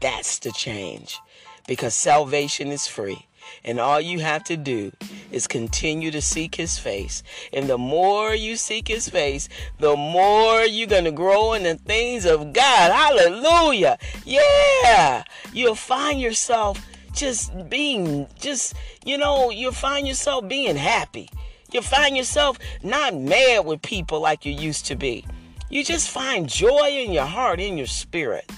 That's 0.00 0.38
the 0.38 0.52
change 0.52 1.18
because 1.66 1.94
salvation 1.94 2.68
is 2.68 2.86
free. 2.86 3.26
And 3.64 3.78
all 3.78 4.00
you 4.00 4.20
have 4.20 4.44
to 4.44 4.56
do 4.56 4.92
is 5.30 5.46
continue 5.46 6.10
to 6.10 6.20
seek 6.20 6.54
his 6.54 6.78
face. 6.78 7.22
And 7.52 7.68
the 7.68 7.78
more 7.78 8.34
you 8.34 8.56
seek 8.56 8.88
his 8.88 9.08
face, 9.08 9.48
the 9.78 9.96
more 9.96 10.62
you're 10.62 10.88
going 10.88 11.04
to 11.04 11.12
grow 11.12 11.52
in 11.52 11.62
the 11.62 11.76
things 11.76 12.24
of 12.24 12.52
God. 12.52 12.92
Hallelujah. 12.92 13.98
Yeah. 14.24 15.24
You'll 15.52 15.74
find 15.74 16.20
yourself 16.20 16.84
just 17.12 17.68
being, 17.68 18.26
just, 18.38 18.74
you 19.04 19.16
know, 19.16 19.50
you'll 19.50 19.72
find 19.72 20.06
yourself 20.06 20.48
being 20.48 20.76
happy. 20.76 21.30
You'll 21.72 21.82
find 21.82 22.16
yourself 22.16 22.58
not 22.82 23.14
mad 23.14 23.64
with 23.64 23.82
people 23.82 24.20
like 24.20 24.44
you 24.44 24.52
used 24.52 24.86
to 24.86 24.96
be. 24.96 25.24
You 25.68 25.82
just 25.82 26.10
find 26.10 26.48
joy 26.48 26.90
in 26.90 27.12
your 27.12 27.26
heart, 27.26 27.58
in 27.58 27.76
your 27.76 27.88
spirit. 27.88 28.50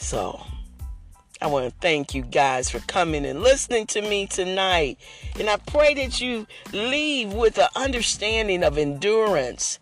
So, 0.00 0.40
I 1.42 1.46
want 1.46 1.66
to 1.66 1.74
thank 1.80 2.14
you 2.14 2.22
guys 2.22 2.70
for 2.70 2.80
coming 2.80 3.24
and 3.26 3.42
listening 3.42 3.86
to 3.88 4.00
me 4.00 4.26
tonight. 4.26 4.98
And 5.38 5.48
I 5.48 5.56
pray 5.58 5.92
that 5.94 6.20
you 6.20 6.46
leave 6.72 7.32
with 7.34 7.58
an 7.58 7.68
understanding 7.76 8.64
of 8.64 8.78
endurance, 8.78 9.78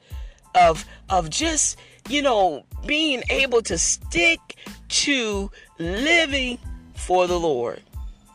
of 0.54 0.84
of 1.08 1.30
just, 1.30 1.78
you 2.08 2.20
know, 2.20 2.64
being 2.84 3.22
able 3.30 3.62
to 3.62 3.78
stick 3.78 4.40
to 4.88 5.50
living 5.78 6.58
for 6.94 7.28
the 7.28 7.38
Lord. 7.38 7.80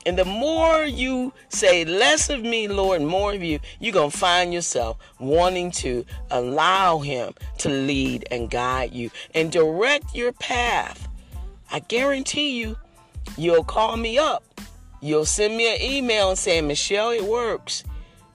And 0.06 0.18
the 0.18 0.26
more 0.26 0.84
you 0.84 1.34
say 1.50 1.84
less 1.84 2.30
of 2.30 2.42
me, 2.42 2.70
Lord, 2.70 3.02
more 3.02 3.34
of 3.34 3.44
you, 3.44 3.60
you're 3.80 3.94
going 3.94 4.12
to 4.12 4.18
find 4.18 4.54
yourself 4.54 4.98
wanting 5.20 5.70
to 5.72 6.06
allow 6.32 7.00
Him 7.00 7.34
to 7.60 7.70
lead 7.70 8.26
and 8.32 8.50
guide 8.50 8.94
you 8.94 9.12
and 9.36 9.52
direct 9.52 10.16
your 10.16 10.32
path. 10.32 11.10
I 11.74 11.80
guarantee 11.80 12.60
you, 12.60 12.78
you'll 13.36 13.64
call 13.64 13.98
me 13.98 14.20
up. 14.20 14.44
You'll 15.02 15.26
send 15.26 15.58
me 15.58 15.74
an 15.74 15.82
email 15.82 16.30
and 16.30 16.38
say, 16.38 16.62
Michelle, 16.62 17.10
it 17.10 17.24
works 17.24 17.84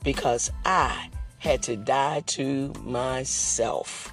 because 0.03 0.51
I 0.65 1.09
had 1.39 1.63
to 1.63 1.77
die 1.77 2.25
to 2.27 2.73
myself. 2.83 4.11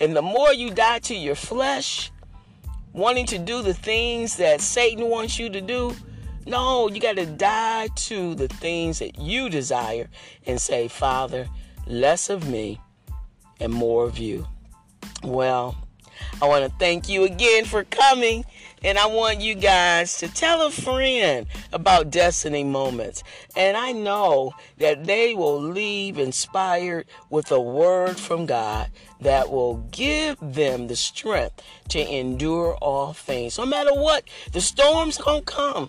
And 0.00 0.14
the 0.14 0.22
more 0.22 0.52
you 0.52 0.70
die 0.70 1.00
to 1.00 1.16
your 1.16 1.34
flesh, 1.34 2.12
wanting 2.92 3.26
to 3.26 3.38
do 3.38 3.60
the 3.60 3.74
things 3.74 4.36
that 4.36 4.60
Satan 4.60 5.08
wants 5.08 5.36
you 5.36 5.50
to 5.50 5.60
do, 5.60 5.96
no, 6.46 6.88
you 6.88 7.00
got 7.00 7.16
to 7.16 7.26
die 7.26 7.88
to 7.88 8.36
the 8.36 8.46
things 8.46 9.00
that 9.00 9.18
you 9.18 9.48
desire 9.48 10.08
and 10.46 10.60
say, 10.60 10.86
Father, 10.86 11.48
less 11.88 12.30
of 12.30 12.48
me 12.48 12.80
and 13.58 13.72
more 13.72 14.04
of 14.04 14.16
you. 14.16 14.46
Well, 15.24 15.76
I 16.40 16.48
want 16.48 16.64
to 16.64 16.70
thank 16.78 17.08
you 17.08 17.24
again 17.24 17.64
for 17.64 17.84
coming. 17.84 18.44
And 18.82 18.96
I 18.96 19.06
want 19.06 19.42
you 19.42 19.54
guys 19.54 20.16
to 20.18 20.28
tell 20.28 20.62
a 20.62 20.70
friend 20.70 21.46
about 21.70 22.10
Destiny 22.10 22.64
Moments. 22.64 23.22
And 23.54 23.76
I 23.76 23.92
know 23.92 24.54
that 24.78 25.04
they 25.04 25.34
will 25.34 25.60
leave 25.60 26.18
inspired 26.18 27.06
with 27.28 27.52
a 27.52 27.60
word 27.60 28.18
from 28.18 28.46
God 28.46 28.90
that 29.20 29.50
will 29.50 29.76
give 29.90 30.38
them 30.40 30.86
the 30.86 30.96
strength 30.96 31.62
to 31.90 32.00
endure 32.00 32.74
all 32.76 33.12
things. 33.12 33.58
No 33.58 33.66
matter 33.66 33.92
what, 33.92 34.24
the 34.52 34.62
storm's 34.62 35.18
going 35.18 35.44
to 35.44 35.52
come. 35.52 35.88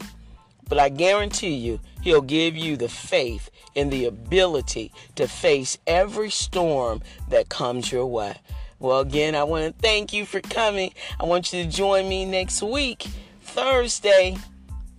But 0.68 0.80
I 0.80 0.90
guarantee 0.90 1.56
you, 1.56 1.80
He'll 2.02 2.22
give 2.22 2.58
you 2.58 2.78
the 2.78 2.90
faith 2.90 3.50
and 3.76 3.92
the 3.92 4.06
ability 4.06 4.92
to 5.16 5.28
face 5.28 5.78
every 5.86 6.30
storm 6.30 7.02
that 7.30 7.50
comes 7.50 7.92
your 7.92 8.06
way. 8.06 8.36
Well, 8.82 9.00
again, 9.02 9.36
I 9.36 9.44
want 9.44 9.66
to 9.66 9.74
thank 9.80 10.12
you 10.12 10.26
for 10.26 10.42
coming. 10.42 10.92
I 11.20 11.26
want 11.26 11.54
you 11.54 11.64
to 11.64 11.70
join 11.70 12.10
me 12.10 12.26
next 12.26 12.64
week, 12.64 13.06
Thursday. 13.42 14.38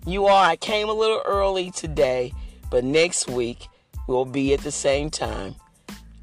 You 0.06 0.26
are, 0.26 0.50
I 0.50 0.54
came 0.54 0.88
a 0.88 0.92
little 0.92 1.20
early 1.24 1.72
today, 1.72 2.32
but 2.70 2.84
next 2.84 3.28
week 3.28 3.66
we'll 4.06 4.24
be 4.24 4.54
at 4.54 4.60
the 4.60 4.70
same 4.70 5.10
time. 5.10 5.56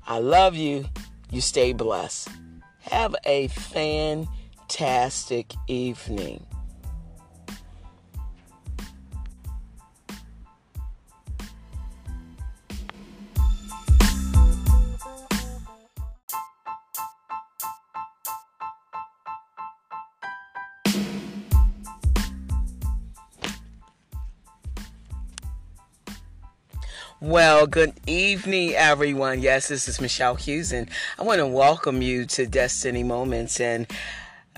I 0.07 0.19
love 0.19 0.55
you. 0.55 0.85
You 1.31 1.41
stay 1.41 1.73
blessed. 1.73 2.29
Have 2.79 3.13
a 3.25 3.49
fantastic 3.49 4.27
evening. 5.67 6.45
Well, 27.21 27.67
good 27.67 27.95
evening, 28.07 28.75
everyone. 28.75 29.41
Yes, 29.41 29.67
this 29.67 29.89
is 29.89 29.99
Michelle 29.99 30.35
Hughes, 30.35 30.71
and 30.71 30.89
I 31.19 31.23
want 31.23 31.39
to 31.39 31.47
welcome 31.47 32.01
you 32.01 32.25
to 32.27 32.47
Destiny 32.47 33.03
Moments. 33.03 33.59
And 33.59 33.87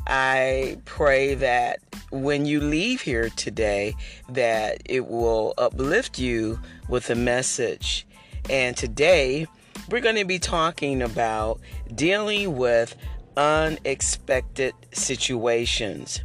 I 0.05 0.77
pray 0.85 1.33
that 1.33 1.79
when 2.11 2.45
you 2.45 2.59
leave 2.59 3.01
here 3.01 3.31
today, 3.31 3.95
that 4.29 4.83
it 4.85 5.07
will 5.07 5.55
uplift 5.57 6.19
you 6.19 6.59
with 6.87 7.09
a 7.09 7.15
message. 7.15 8.05
And 8.47 8.77
today, 8.77 9.47
we're 9.89 9.99
going 9.99 10.17
to 10.17 10.23
be 10.25 10.37
talking 10.37 11.01
about 11.01 11.59
dealing 11.95 12.57
with 12.57 12.95
unexpected 13.37 14.75
situations. 14.91 16.21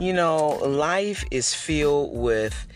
You 0.00 0.14
know, 0.14 0.48
life 0.66 1.24
is 1.30 1.54
filled 1.54 2.12
with 2.12 2.66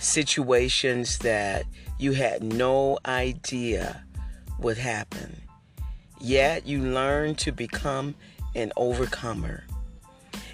situations 0.00 1.18
that 1.18 1.66
you 2.02 2.12
had 2.12 2.42
no 2.42 2.98
idea 3.06 4.02
would 4.58 4.76
happen. 4.76 5.40
Yet 6.20 6.66
you 6.66 6.80
learn 6.80 7.36
to 7.36 7.52
become 7.52 8.16
an 8.56 8.72
overcomer. 8.76 9.62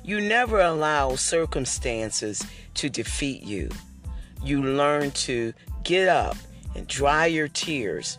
You 0.05 0.21
never 0.21 0.61
allow 0.61 1.15
circumstances 1.15 2.45
to 2.75 2.91
defeat 2.91 3.45
you. 3.45 3.71
You 4.45 4.63
learn 4.63 5.11
to 5.13 5.55
get 5.85 6.07
up 6.09 6.37
and 6.77 6.87
dry 6.87 7.25
your 7.25 7.49
tears 7.49 8.19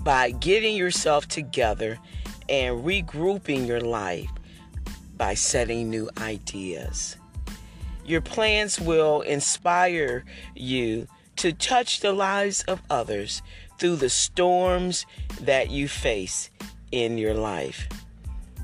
by 0.00 0.32
getting 0.32 0.76
yourself 0.76 1.26
together 1.26 1.98
and 2.50 2.84
regrouping 2.84 3.66
your 3.66 3.80
life 3.80 4.28
by 5.16 5.32
setting 5.32 5.88
new 5.88 6.10
ideas. 6.18 7.16
Your 8.04 8.20
plans 8.20 8.78
will 8.78 9.22
inspire 9.22 10.26
you 10.54 11.08
to 11.40 11.54
touch 11.54 12.00
the 12.00 12.12
lives 12.12 12.62
of 12.64 12.82
others 12.90 13.40
through 13.78 13.96
the 13.96 14.10
storms 14.10 15.06
that 15.40 15.70
you 15.70 15.88
face 15.88 16.50
in 16.92 17.16
your 17.16 17.32
life. 17.32 17.88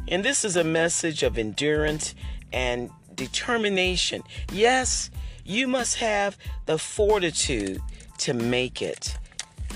And 0.08 0.22
this 0.22 0.44
is 0.44 0.56
a 0.56 0.64
message 0.64 1.22
of 1.22 1.38
endurance 1.38 2.14
and 2.52 2.90
determination. 3.14 4.22
Yes, 4.52 5.10
you 5.42 5.66
must 5.66 5.96
have 5.96 6.36
the 6.66 6.76
fortitude 6.76 7.80
to 8.18 8.34
make 8.34 8.82
it. 8.82 9.16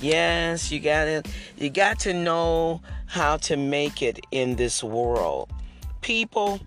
Yes, 0.02 0.70
you 0.70 0.78
got 0.78 1.04
to 1.06 1.22
you 1.56 1.70
got 1.70 2.00
to 2.00 2.12
know 2.12 2.82
how 3.06 3.38
to 3.38 3.56
make 3.56 4.02
it 4.02 4.20
in 4.30 4.56
this 4.56 4.84
world. 4.84 5.50
People, 6.02 6.60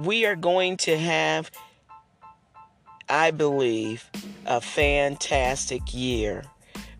we 0.00 0.26
are 0.26 0.36
going 0.36 0.76
to 0.78 0.98
have 0.98 1.52
I 3.08 3.30
believe 3.30 4.10
a 4.46 4.60
fantastic 4.60 5.94
year 5.94 6.44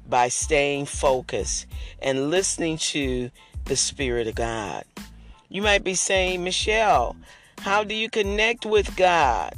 by 0.08 0.28
staying 0.28 0.86
focused 0.86 1.66
and 2.00 2.30
listening 2.30 2.78
to 2.78 3.30
the 3.64 3.74
Spirit 3.74 4.28
of 4.28 4.36
God. 4.36 4.84
You 5.48 5.62
might 5.62 5.82
be 5.82 5.94
saying, 5.94 6.44
Michelle, 6.44 7.16
how 7.58 7.82
do 7.82 7.94
you 7.94 8.08
connect 8.08 8.64
with 8.64 8.96
God? 8.96 9.54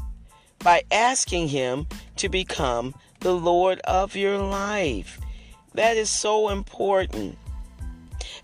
By 0.61 0.85
asking 0.91 1.49
Him 1.49 1.87
to 2.17 2.31
become 2.31 2.95
the 3.21 3.35
Lord 3.35 3.81
of 3.81 4.17
your 4.17 4.39
life. 4.39 5.21
That 5.75 5.97
is 5.99 6.09
so 6.09 6.49
important. 6.49 7.37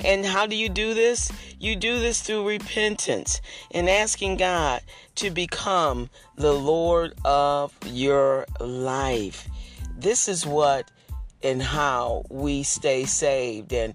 And 0.02 0.24
how 0.24 0.46
do 0.46 0.56
you 0.56 0.68
do 0.68 0.94
this? 0.94 1.30
You 1.58 1.76
do 1.76 1.98
this 1.98 2.20
through 2.22 2.48
repentance 2.48 3.40
and 3.70 3.88
asking 3.88 4.36
God 4.36 4.82
to 5.16 5.30
become 5.30 6.10
the 6.36 6.52
Lord 6.52 7.14
of 7.24 7.72
your 7.86 8.46
life. 8.60 9.48
This 9.96 10.28
is 10.28 10.46
what 10.46 10.90
and 11.44 11.62
how 11.62 12.24
we 12.30 12.62
stay 12.62 13.04
saved 13.04 13.72
and 13.72 13.94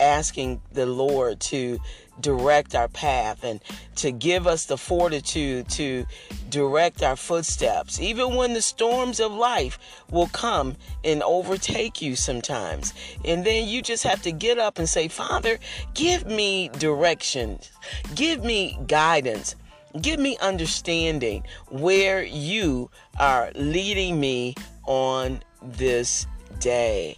asking 0.00 0.60
the 0.72 0.86
Lord 0.86 1.38
to 1.40 1.78
direct 2.20 2.74
our 2.74 2.88
path 2.88 3.44
and 3.44 3.60
to 3.96 4.10
give 4.10 4.46
us 4.46 4.66
the 4.66 4.76
fortitude 4.76 5.68
to 5.68 6.06
direct 6.48 7.02
our 7.02 7.16
footsteps, 7.16 8.00
even 8.00 8.34
when 8.34 8.54
the 8.54 8.62
storms 8.62 9.20
of 9.20 9.32
life 9.32 9.78
will 10.10 10.28
come 10.28 10.76
and 11.04 11.22
overtake 11.22 12.02
you 12.02 12.16
sometimes. 12.16 12.94
And 13.24 13.44
then 13.44 13.68
you 13.68 13.82
just 13.82 14.04
have 14.04 14.22
to 14.22 14.32
get 14.32 14.58
up 14.58 14.78
and 14.78 14.88
say, 14.88 15.08
Father, 15.08 15.58
give 15.94 16.26
me 16.26 16.70
directions, 16.70 17.70
give 18.14 18.42
me 18.42 18.78
guidance. 18.86 19.54
Give 20.02 20.20
me 20.20 20.36
understanding 20.42 21.44
where 21.70 22.22
you 22.22 22.90
are 23.18 23.50
leading 23.54 24.20
me 24.20 24.54
on 24.84 25.40
this 25.62 26.26
day. 26.60 27.16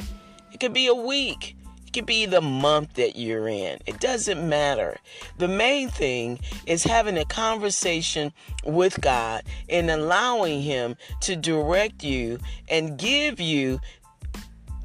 It 0.52 0.60
could 0.60 0.72
be 0.72 0.86
a 0.86 0.94
week. 0.94 1.56
It 1.86 1.92
could 1.92 2.06
be 2.06 2.26
the 2.26 2.40
month 2.40 2.94
that 2.94 3.16
you're 3.16 3.48
in. 3.48 3.78
It 3.86 3.98
doesn't 3.98 4.48
matter. 4.48 4.98
The 5.38 5.48
main 5.48 5.88
thing 5.88 6.38
is 6.66 6.84
having 6.84 7.18
a 7.18 7.24
conversation 7.24 8.32
with 8.64 9.00
God 9.00 9.42
and 9.68 9.90
allowing 9.90 10.62
Him 10.62 10.96
to 11.22 11.34
direct 11.34 12.04
you 12.04 12.38
and 12.68 12.98
give 12.98 13.40
you 13.40 13.80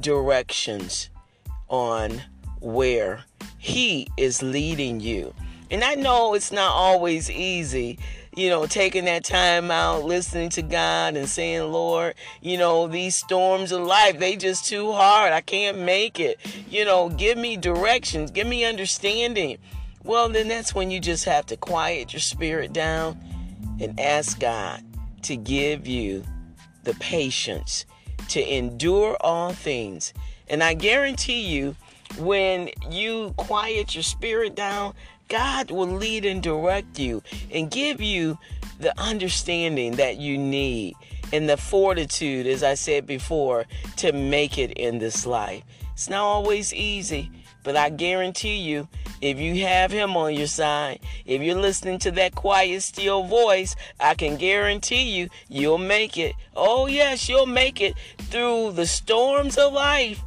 directions 0.01 1.09
on 1.67 2.21
where 2.59 3.23
He 3.59 4.07
is 4.17 4.41
leading 4.41 4.99
you. 4.99 5.33
And 5.71 5.83
I 5.83 5.95
know 5.95 6.33
it's 6.33 6.51
not 6.51 6.71
always 6.71 7.29
easy 7.29 7.99
you 8.35 8.49
know, 8.49 8.65
taking 8.65 9.05
that 9.05 9.23
time 9.23 9.71
out, 9.71 10.03
listening 10.03 10.49
to 10.49 10.61
God 10.61 11.15
and 11.15 11.27
saying, 11.27 11.71
Lord, 11.71 12.15
you 12.41 12.57
know, 12.57 12.87
these 12.87 13.15
storms 13.15 13.71
of 13.71 13.81
life, 13.81 14.19
they 14.19 14.35
just 14.35 14.65
too 14.65 14.91
hard. 14.91 15.31
I 15.31 15.41
can't 15.41 15.79
make 15.79 16.19
it. 16.19 16.39
You 16.69 16.85
know, 16.85 17.09
give 17.09 17.37
me 17.37 17.55
directions, 17.55 18.31
give 18.31 18.47
me 18.47 18.65
understanding. 18.65 19.57
Well, 20.03 20.29
then 20.29 20.47
that's 20.47 20.75
when 20.75 20.91
you 20.91 20.99
just 20.99 21.25
have 21.25 21.45
to 21.47 21.57
quiet 21.57 22.13
your 22.13 22.19
spirit 22.19 22.73
down 22.73 23.17
and 23.79 23.99
ask 23.99 24.39
God 24.39 24.83
to 25.23 25.35
give 25.35 25.87
you 25.87 26.23
the 26.83 26.93
patience 26.95 27.85
to 28.29 28.55
endure 28.55 29.17
all 29.21 29.53
things. 29.53 30.13
And 30.47 30.61
I 30.63 30.73
guarantee 30.73 31.41
you, 31.41 31.75
when 32.19 32.69
you 32.89 33.33
quiet 33.35 33.95
your 33.95 34.03
spirit 34.03 34.55
down, 34.55 34.93
God 35.27 35.71
will 35.71 35.87
lead 35.87 36.25
and 36.25 36.41
direct 36.41 36.99
you 36.99 37.23
and 37.51 37.71
give 37.71 38.01
you 38.01 38.37
the 38.79 38.97
understanding 38.99 39.93
that 39.95 40.17
you 40.17 40.37
need 40.37 40.95
and 41.33 41.49
the 41.49 41.57
fortitude, 41.57 42.45
as 42.45 42.63
I 42.63 42.75
said 42.75 43.07
before, 43.07 43.65
to 43.97 44.11
make 44.11 44.57
it 44.57 44.71
in 44.73 44.99
this 44.99 45.25
life. 45.25 45.63
It's 45.93 46.09
not 46.09 46.23
always 46.23 46.73
easy, 46.73 47.31
but 47.63 47.75
I 47.75 47.89
guarantee 47.89 48.57
you, 48.57 48.87
if 49.21 49.39
you 49.39 49.61
have 49.61 49.91
Him 49.91 50.15
on 50.17 50.35
your 50.35 50.47
side, 50.47 50.99
if 51.25 51.41
you're 51.41 51.55
listening 51.55 51.99
to 51.99 52.11
that 52.11 52.35
quiet, 52.35 52.83
still 52.83 53.23
voice, 53.23 53.75
I 53.99 54.13
can 54.13 54.35
guarantee 54.35 55.03
you, 55.17 55.29
you'll 55.47 55.79
make 55.79 56.17
it. 56.17 56.35
Oh, 56.55 56.85
yes, 56.85 57.27
you'll 57.27 57.45
make 57.47 57.81
it 57.81 57.95
through 58.19 58.73
the 58.73 58.85
storms 58.85 59.57
of 59.57 59.73
life. 59.73 60.21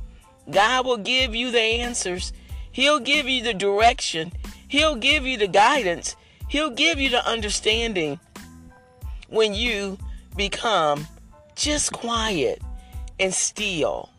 God 0.51 0.87
will 0.87 0.97
give 0.97 1.35
you 1.35 1.51
the 1.51 1.61
answers, 1.61 2.33
He'll 2.73 3.01
give 3.01 3.29
you 3.29 3.43
the 3.43 3.55
direction. 3.55 4.33
He'll 4.69 4.97
give 4.97 5.27
you 5.27 5.37
the 5.37 5.49
guidance. 5.49 6.15
He'll 6.49 6.71
give 6.71 7.01
you 7.01 7.09
the 7.11 7.27
understanding 7.27 8.21
when 9.29 9.55
you 9.55 9.99
become 10.37 11.07
just 11.57 11.93
quiet 11.93 12.63
and 13.19 13.35
still. 13.35 14.11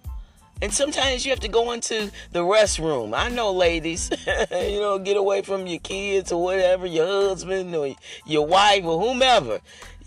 And 0.62 0.73
sometimes 0.73 1.25
you 1.25 1.31
have 1.31 1.39
to 1.41 1.47
go 1.47 1.71
into 1.71 2.12
the 2.31 2.41
restroom. 2.41 3.17
I 3.17 3.29
know, 3.29 3.51
ladies, 3.51 4.09
you 4.51 4.81
know, 4.81 4.99
get 4.99 5.15
away 5.15 5.41
from 5.41 5.67
your 5.67 5.79
kids 5.79 6.31
or 6.31 6.43
whatever, 6.43 6.85
your 6.85 7.05
husband 7.05 7.73
or 7.73 7.95
your 8.25 8.45
wife 8.45 8.83
or 8.83 8.99
whomever. 8.99 9.62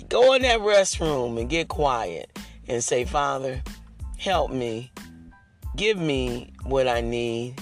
Go 0.09 0.35
in 0.35 0.43
that 0.43 0.61
restroom 0.61 1.41
and 1.41 1.49
get 1.49 1.69
quiet 1.69 2.39
and 2.69 2.85
say, 2.85 3.05
Father, 3.05 3.63
help 4.19 4.51
me. 4.51 4.93
Give 5.75 5.97
me 5.97 6.53
what 6.65 6.87
I 6.87 7.01
need 7.01 7.59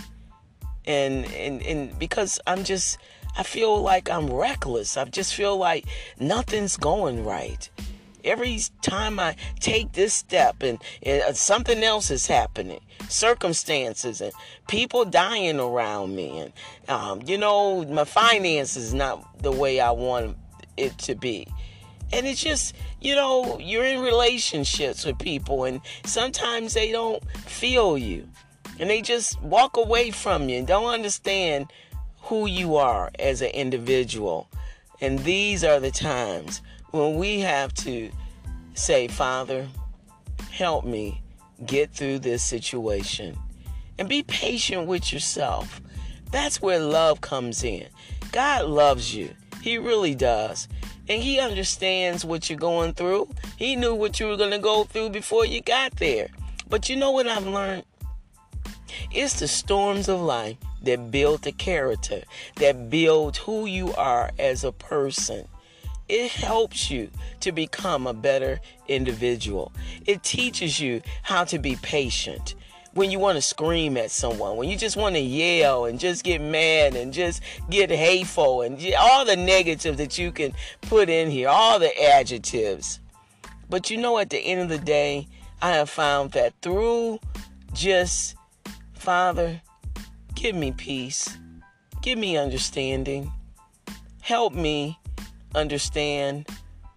and 0.90 1.24
and 1.32 1.62
and 1.62 1.98
because 1.98 2.40
I'm 2.46 2.64
just 2.64 2.98
I 3.36 3.42
feel 3.42 3.80
like 3.80 4.10
I'm 4.10 4.32
reckless. 4.32 4.96
I 4.96 5.04
just 5.04 5.34
feel 5.34 5.56
like 5.56 5.86
nothing's 6.18 6.76
going 6.76 7.24
right. 7.24 7.68
Every 8.22 8.60
time 8.82 9.18
I 9.18 9.34
take 9.60 9.92
this 9.92 10.12
step 10.12 10.62
and, 10.62 10.78
and 11.02 11.22
uh, 11.22 11.32
something 11.32 11.82
else 11.82 12.10
is 12.10 12.26
happening, 12.26 12.80
circumstances 13.08 14.20
and 14.20 14.32
people 14.68 15.06
dying 15.06 15.58
around 15.58 16.14
me, 16.14 16.38
and 16.40 16.52
um, 16.88 17.22
you 17.24 17.38
know 17.38 17.84
my 17.84 18.04
finances 18.04 18.92
not 18.92 19.42
the 19.42 19.52
way 19.52 19.80
I 19.80 19.92
want 19.92 20.36
it 20.76 20.98
to 20.98 21.14
be, 21.14 21.46
and 22.12 22.26
it's 22.26 22.42
just 22.42 22.74
you 23.00 23.14
know 23.14 23.58
you're 23.58 23.86
in 23.86 24.00
relationships 24.00 25.06
with 25.06 25.18
people, 25.18 25.64
and 25.64 25.80
sometimes 26.04 26.74
they 26.74 26.92
don't 26.92 27.24
feel 27.46 27.96
you 27.96 28.28
and 28.80 28.88
they 28.88 29.02
just 29.02 29.40
walk 29.42 29.76
away 29.76 30.10
from 30.10 30.48
you 30.48 30.56
and 30.56 30.66
don't 30.66 30.92
understand 30.92 31.70
who 32.22 32.46
you 32.46 32.76
are 32.76 33.10
as 33.18 33.42
an 33.42 33.50
individual. 33.50 34.48
And 35.02 35.18
these 35.18 35.62
are 35.62 35.78
the 35.78 35.90
times 35.90 36.62
when 36.90 37.16
we 37.16 37.40
have 37.40 37.74
to 37.74 38.10
say, 38.72 39.06
Father, 39.06 39.68
help 40.50 40.86
me, 40.86 41.22
get 41.66 41.92
through 41.92 42.20
this 42.20 42.42
situation. 42.42 43.38
And 43.98 44.08
be 44.08 44.22
patient 44.22 44.86
with 44.86 45.12
yourself. 45.12 45.82
That's 46.32 46.62
where 46.62 46.80
love 46.80 47.20
comes 47.20 47.62
in. 47.62 47.86
God 48.32 48.64
loves 48.64 49.14
you. 49.14 49.34
He 49.60 49.76
really 49.76 50.14
does. 50.14 50.68
And 51.06 51.22
He 51.22 51.38
understands 51.38 52.24
what 52.24 52.48
you're 52.48 52.58
going 52.58 52.94
through. 52.94 53.28
He 53.58 53.76
knew 53.76 53.94
what 53.94 54.18
you 54.18 54.26
were 54.26 54.38
going 54.38 54.52
to 54.52 54.58
go 54.58 54.84
through 54.84 55.10
before 55.10 55.44
you 55.44 55.60
got 55.60 55.96
there. 55.96 56.28
But 56.70 56.88
you 56.88 56.96
know 56.96 57.10
what 57.10 57.26
I've 57.26 57.46
learned? 57.46 57.84
It's 59.10 59.40
the 59.40 59.48
storms 59.48 60.08
of 60.08 60.20
life 60.20 60.56
that 60.82 61.10
build 61.10 61.42
the 61.42 61.52
character, 61.52 62.22
that 62.56 62.90
build 62.90 63.38
who 63.38 63.66
you 63.66 63.92
are 63.94 64.30
as 64.38 64.64
a 64.64 64.72
person. 64.72 65.46
It 66.08 66.32
helps 66.32 66.90
you 66.90 67.10
to 67.40 67.52
become 67.52 68.06
a 68.06 68.14
better 68.14 68.60
individual. 68.88 69.72
It 70.06 70.22
teaches 70.22 70.80
you 70.80 71.02
how 71.22 71.44
to 71.44 71.58
be 71.58 71.76
patient 71.76 72.54
when 72.94 73.10
you 73.10 73.18
want 73.18 73.36
to 73.36 73.42
scream 73.42 73.96
at 73.96 74.10
someone, 74.10 74.56
when 74.56 74.68
you 74.68 74.76
just 74.76 74.96
want 74.96 75.14
to 75.14 75.20
yell 75.20 75.84
and 75.84 76.00
just 76.00 76.24
get 76.24 76.40
mad 76.40 76.96
and 76.96 77.12
just 77.12 77.40
get 77.68 77.90
hateful 77.90 78.62
and 78.62 78.80
all 78.98 79.24
the 79.24 79.36
negatives 79.36 79.98
that 79.98 80.18
you 80.18 80.32
can 80.32 80.52
put 80.82 81.08
in 81.08 81.30
here, 81.30 81.48
all 81.48 81.78
the 81.78 82.02
adjectives. 82.02 82.98
But 83.68 83.90
you 83.90 83.96
know, 83.96 84.18
at 84.18 84.30
the 84.30 84.38
end 84.38 84.60
of 84.62 84.68
the 84.68 84.84
day, 84.84 85.28
I 85.62 85.70
have 85.72 85.90
found 85.90 86.32
that 86.32 86.54
through 86.62 87.20
just, 87.72 88.34
Father, 89.00 89.62
give 90.34 90.54
me 90.54 90.72
peace, 90.72 91.38
give 92.02 92.18
me 92.18 92.36
understanding, 92.36 93.32
help 94.20 94.52
me 94.52 94.98
understand 95.54 96.46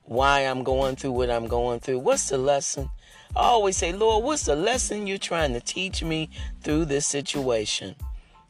why 0.03 0.41
I'm 0.41 0.65
going 0.65 0.97
through 0.97 1.13
what 1.13 1.29
I'm 1.29 1.47
going 1.47 1.79
through. 1.79 1.99
What's 1.99 2.27
the 2.27 2.37
lesson? 2.37 2.89
I 3.37 3.43
always 3.43 3.77
say, 3.77 3.93
Lord, 3.93 4.25
what's 4.25 4.43
the 4.43 4.55
lesson 4.57 5.07
you're 5.07 5.17
trying 5.17 5.53
to 5.53 5.61
teach 5.61 6.03
me 6.03 6.29
through 6.59 6.85
this 6.85 7.05
situation? 7.05 7.95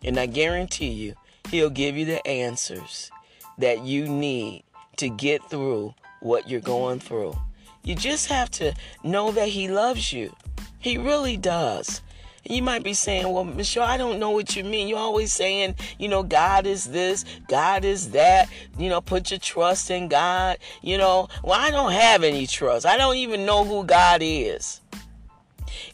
And 0.03 0.19
I 0.19 0.25
guarantee 0.25 0.89
you, 0.89 1.13
He'll 1.51 1.69
give 1.69 1.95
you 1.95 2.05
the 2.05 2.25
answers 2.25 3.11
that 3.59 3.85
you 3.85 4.07
need 4.07 4.63
to 4.97 5.09
get 5.09 5.47
through 5.51 5.93
what 6.21 6.49
you're 6.49 6.59
going 6.59 6.99
through. 6.99 7.35
You 7.83 7.93
just 7.93 8.29
have 8.29 8.49
to 8.51 8.73
know 9.03 9.31
that 9.31 9.49
He 9.49 9.67
loves 9.67 10.11
you. 10.11 10.35
He 10.79 10.97
really 10.97 11.37
does. 11.37 12.01
You 12.45 12.62
might 12.62 12.84
be 12.84 12.93
saying, 12.93 13.32
well, 13.32 13.45
Michelle, 13.45 13.84
I 13.84 13.95
don't 13.97 14.19
know 14.19 14.32
what 14.32 14.56
you 14.56 14.63
mean. 14.63 14.89
You're 14.89 14.97
always 14.97 15.32
saying, 15.32 15.75
you 15.97 16.10
know, 16.10 16.23
God 16.23 16.65
is 16.65 16.86
this, 16.86 17.23
God 17.47 17.86
is 17.86 18.12
that, 18.12 18.49
you 18.77 18.89
know, 18.89 18.99
put 18.99 19.32
your 19.32 19.39
trust 19.39 19.89
in 19.89 20.10
God. 20.10 20.58
You 20.82 20.97
know, 20.97 21.29
well, 21.43 21.60
I 21.60 21.71
don't 21.71 21.93
have 21.93 22.23
any 22.23 22.45
trust. 22.45 22.86
I 22.86 22.97
don't 22.97 23.15
even 23.15 23.45
know 23.45 23.63
who 23.63 23.86
God 23.86 24.19
is. 24.21 24.82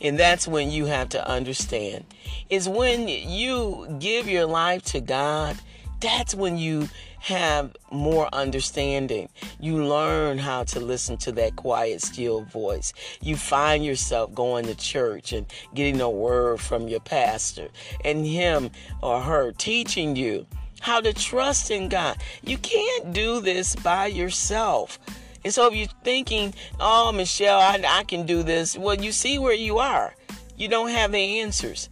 And 0.01 0.17
that's 0.17 0.47
when 0.47 0.71
you 0.71 0.85
have 0.85 1.09
to 1.09 1.27
understand. 1.27 2.05
Is 2.49 2.67
when 2.67 3.07
you 3.07 3.97
give 3.99 4.27
your 4.27 4.45
life 4.45 4.83
to 4.85 5.01
God, 5.01 5.57
that's 5.99 6.33
when 6.33 6.57
you 6.57 6.89
have 7.19 7.75
more 7.91 8.29
understanding. 8.33 9.29
You 9.59 9.85
learn 9.85 10.37
how 10.37 10.63
to 10.65 10.79
listen 10.79 11.17
to 11.17 11.31
that 11.33 11.55
quiet, 11.55 12.01
still 12.01 12.41
voice. 12.41 12.93
You 13.21 13.35
find 13.35 13.85
yourself 13.85 14.33
going 14.33 14.65
to 14.65 14.75
church 14.75 15.33
and 15.33 15.45
getting 15.73 16.01
a 16.01 16.09
word 16.09 16.59
from 16.59 16.87
your 16.87 17.01
pastor 17.01 17.69
and 18.03 18.25
him 18.25 18.71
or 19.01 19.21
her 19.21 19.51
teaching 19.51 20.15
you 20.15 20.45
how 20.79 21.01
to 21.01 21.13
trust 21.13 21.71
in 21.71 21.89
God. 21.89 22.17
You 22.41 22.57
can't 22.57 23.13
do 23.13 23.41
this 23.41 23.75
by 23.75 24.07
yourself. 24.07 24.97
And 25.43 25.53
so 25.53 25.67
if 25.67 25.75
you're 25.75 25.87
thinking, 26.03 26.53
oh, 26.79 27.11
Michelle, 27.11 27.59
I, 27.59 27.81
I 27.87 28.03
can 28.03 28.25
do 28.25 28.43
this, 28.43 28.77
well, 28.77 28.95
you 28.95 29.11
see 29.11 29.39
where 29.39 29.53
you 29.53 29.77
are. 29.77 30.13
You 30.57 30.67
don't 30.67 30.89
have 30.89 31.11
the 31.11 31.39
answers. 31.39 31.89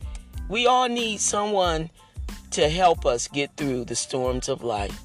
We 0.49 0.67
all 0.67 0.89
need 0.89 1.19
someone 1.19 1.89
to 2.51 2.69
help 2.69 3.05
us 3.05 3.27
get 3.27 3.55
through 3.57 3.85
the 3.85 3.95
storms 3.95 4.49
of 4.49 4.63
life. 4.63 5.01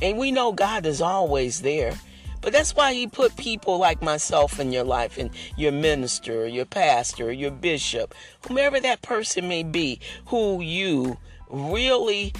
And 0.00 0.18
we 0.18 0.30
know 0.32 0.52
God 0.52 0.86
is 0.86 1.00
always 1.00 1.62
there. 1.62 1.94
But 2.40 2.52
that's 2.52 2.74
why 2.74 2.94
he 2.94 3.06
put 3.06 3.36
people 3.36 3.78
like 3.78 4.00
myself 4.00 4.60
in 4.60 4.72
your 4.72 4.84
life 4.84 5.18
and 5.18 5.30
your 5.56 5.72
minister, 5.72 6.46
your 6.46 6.66
pastor, 6.66 7.32
your 7.32 7.50
bishop, 7.50 8.14
whomever 8.46 8.78
that 8.80 9.02
person 9.02 9.48
may 9.48 9.64
be, 9.64 9.98
who 10.26 10.60
you 10.60 11.18
really 11.50 12.32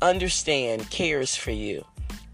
understand 0.00 0.90
cares 0.90 1.36
for 1.36 1.50
you. 1.50 1.84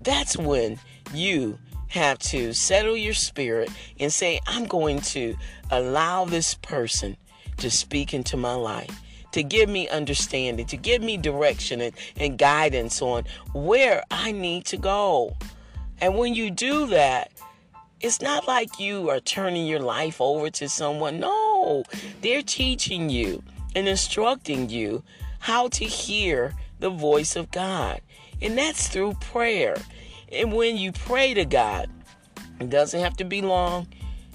That's 0.01 0.37
when 0.37 0.79
you 1.12 1.59
have 1.88 2.19
to 2.19 2.53
settle 2.53 2.97
your 2.97 3.14
spirit 3.14 3.71
and 3.99 4.12
say, 4.12 4.41
I'm 4.47 4.67
going 4.67 5.01
to 5.01 5.35
allow 5.71 6.25
this 6.25 6.55
person 6.55 7.17
to 7.57 7.71
speak 7.71 8.14
into 8.14 8.37
my 8.37 8.55
life 8.55 9.01
to 9.33 9.43
give 9.43 9.69
me 9.69 9.88
understanding, 9.88 10.67
to 10.67 10.77
give 10.77 11.03
me 11.03 11.17
direction 11.17 11.81
and, 11.81 11.95
and 12.17 12.38
guidance 12.38 13.03
on 13.03 13.25
where 13.53 14.03
I 14.11 14.33
need 14.33 14.64
to 14.67 14.77
go. 14.77 15.37
And 16.01 16.17
when 16.17 16.35
you 16.35 16.51
do 16.51 16.87
that, 16.88 17.31
it's 18.01 18.21
not 18.21 18.47
like 18.47 18.79
you 18.79 19.11
are 19.11 19.21
turning 19.21 19.67
your 19.67 19.81
life 19.81 20.21
over 20.21 20.51
to 20.51 20.69
someone. 20.69 21.19
No, 21.19 21.83
they're 22.23 22.43
teaching 22.43 23.11
you 23.11 23.43
and 23.75 23.88
instructing 23.88 24.71
you 24.71 25.03
how 25.41 25.69
to 25.69 25.85
hear 25.85 26.55
the 26.79 26.91
voice 26.91 27.35
of 27.37 27.51
God. 27.51 28.01
And 28.41 28.57
that's 28.57 28.88
through 28.88 29.14
prayer. 29.14 29.77
And 30.31 30.53
when 30.53 30.77
you 30.77 30.93
pray 30.93 31.35
to 31.35 31.45
God, 31.45 31.91
it 32.61 32.71
doesn't 32.71 33.01
have 33.01 33.17
to 33.17 33.25
be 33.25 33.43
long. 33.43 33.88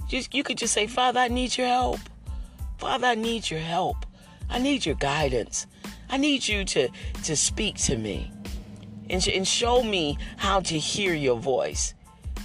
Just 0.09 0.33
you 0.33 0.43
could 0.43 0.57
just 0.57 0.73
say, 0.73 0.87
"Father, 0.87 1.21
I 1.21 1.27
need 1.29 1.57
your 1.57 1.67
help. 1.67 1.99
Father, 2.77 3.07
I 3.07 3.15
need 3.15 3.49
your 3.49 3.61
help. 3.61 4.05
I 4.49 4.59
need 4.59 4.85
your 4.85 4.95
guidance. 4.95 5.67
I 6.09 6.17
need 6.17 6.47
you 6.47 6.63
to, 6.65 6.89
to 7.23 7.35
speak 7.35 7.75
to 7.79 7.97
me 7.97 8.31
and, 9.09 9.27
and 9.27 9.47
show 9.47 9.83
me 9.83 10.17
how 10.37 10.59
to 10.61 10.77
hear 10.77 11.13
your 11.13 11.37
voice. 11.37 11.93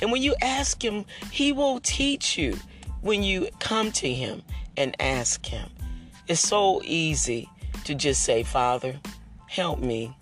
And 0.01 0.13
when 0.13 0.23
you 0.23 0.35
ask 0.41 0.83
Him, 0.83 1.05
He 1.31 1.53
will 1.53 1.81
teach 1.81 2.39
you 2.39 2.57
when 3.01 3.23
you 3.23 3.49
come 3.59 3.93
to 3.93 4.13
Him 4.13 4.43
and 4.77 4.97
ask 5.01 5.45
Him. 5.45 5.69
It's 6.29 6.41
so 6.41 6.83
easy 6.85 7.49
to 7.85 7.95
just 7.95 8.23
say, 8.23 8.43
Father, 8.43 9.01
help 9.47 9.81
me 9.81 10.17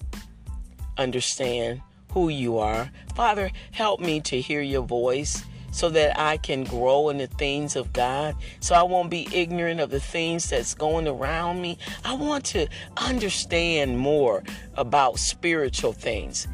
understand 0.99 1.83
who 2.13 2.29
you 2.29 2.59
are. 2.59 2.91
Father, 3.15 3.51
help 3.73 4.01
me 4.01 4.21
to 4.23 4.41
hear 4.41 4.63
your 4.63 4.83
voice 4.83 5.45
so 5.71 5.89
that 5.91 6.19
I 6.19 6.37
can 6.37 6.65
grow 6.65 7.09
in 7.09 7.19
the 7.19 7.27
things 7.27 7.77
of 7.77 7.93
God, 7.93 8.37
so 8.61 8.75
I 8.75 8.83
won't 8.83 9.11
be 9.11 9.29
ignorant 9.33 9.81
of 9.81 9.91
the 9.91 10.01
things 10.01 10.51
that's 10.51 10.75
going 10.75 11.07
around 11.07 11.61
me. 11.61 11.79
I 12.05 12.15
want 12.15 12.45
to 12.47 12.67
understand 12.97 13.99
more 13.99 14.43
about 14.75 15.19
spiritual 15.19 15.93
things. 15.93 16.49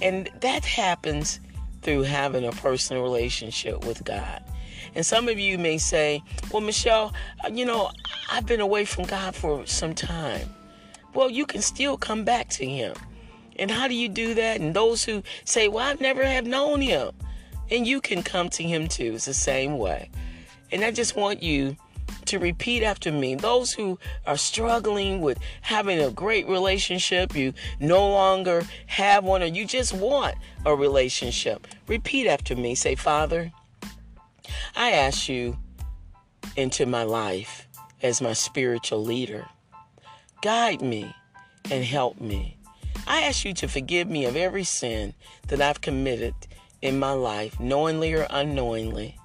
And 0.00 0.28
that 0.40 0.64
happens 0.64 1.40
through 1.82 2.02
having 2.02 2.44
a 2.44 2.52
personal 2.52 3.02
relationship 3.02 3.84
with 3.84 4.04
God. 4.04 4.42
And 4.94 5.04
some 5.04 5.28
of 5.28 5.38
you 5.38 5.58
may 5.58 5.78
say, 5.78 6.22
Well, 6.50 6.60
Michelle, 6.60 7.12
uh, 7.44 7.48
you 7.52 7.64
know, 7.64 7.90
I've 8.30 8.46
been 8.46 8.60
away 8.60 8.84
from 8.84 9.04
God 9.04 9.34
for 9.34 9.66
some 9.66 9.94
time. 9.94 10.48
Well, 11.14 11.30
you 11.30 11.46
can 11.46 11.62
still 11.62 11.96
come 11.96 12.24
back 12.24 12.48
to 12.50 12.66
Him. 12.66 12.94
And 13.56 13.70
how 13.70 13.88
do 13.88 13.94
you 13.94 14.08
do 14.08 14.34
that? 14.34 14.60
And 14.60 14.74
those 14.74 15.04
who 15.04 15.22
say, 15.44 15.68
Well, 15.68 15.86
I've 15.86 16.00
never 16.00 16.24
have 16.24 16.46
known 16.46 16.80
Him. 16.80 17.12
And 17.70 17.86
you 17.86 18.00
can 18.00 18.22
come 18.22 18.48
to 18.50 18.62
Him 18.62 18.88
too. 18.88 19.12
It's 19.14 19.26
the 19.26 19.34
same 19.34 19.78
way. 19.78 20.10
And 20.72 20.84
I 20.84 20.90
just 20.90 21.16
want 21.16 21.42
you 21.42 21.76
to 22.26 22.38
repeat 22.38 22.82
after 22.82 23.10
me. 23.10 23.34
Those 23.34 23.72
who 23.72 23.98
are 24.26 24.36
struggling 24.36 25.20
with 25.20 25.38
having 25.62 25.98
a 25.98 26.10
great 26.10 26.46
relationship, 26.48 27.34
you 27.34 27.52
no 27.80 28.08
longer 28.10 28.62
have 28.86 29.24
one, 29.24 29.42
or 29.42 29.46
you 29.46 29.64
just 29.64 29.94
want 29.94 30.36
a 30.64 30.74
relationship, 30.74 31.66
repeat 31.86 32.26
after 32.26 32.54
me. 32.54 32.74
Say, 32.74 32.94
Father, 32.94 33.52
I 34.76 34.92
ask 34.92 35.28
you 35.28 35.58
into 36.56 36.86
my 36.86 37.02
life 37.02 37.66
as 38.02 38.20
my 38.20 38.32
spiritual 38.32 39.02
leader. 39.04 39.46
Guide 40.42 40.82
me 40.82 41.14
and 41.70 41.84
help 41.84 42.20
me. 42.20 42.58
I 43.06 43.22
ask 43.22 43.44
you 43.44 43.54
to 43.54 43.68
forgive 43.68 44.08
me 44.08 44.26
of 44.26 44.36
every 44.36 44.64
sin 44.64 45.14
that 45.48 45.60
I've 45.60 45.80
committed 45.80 46.34
in 46.82 46.98
my 46.98 47.12
life, 47.12 47.58
knowingly 47.58 48.14
or 48.14 48.26
unknowingly. 48.30 49.16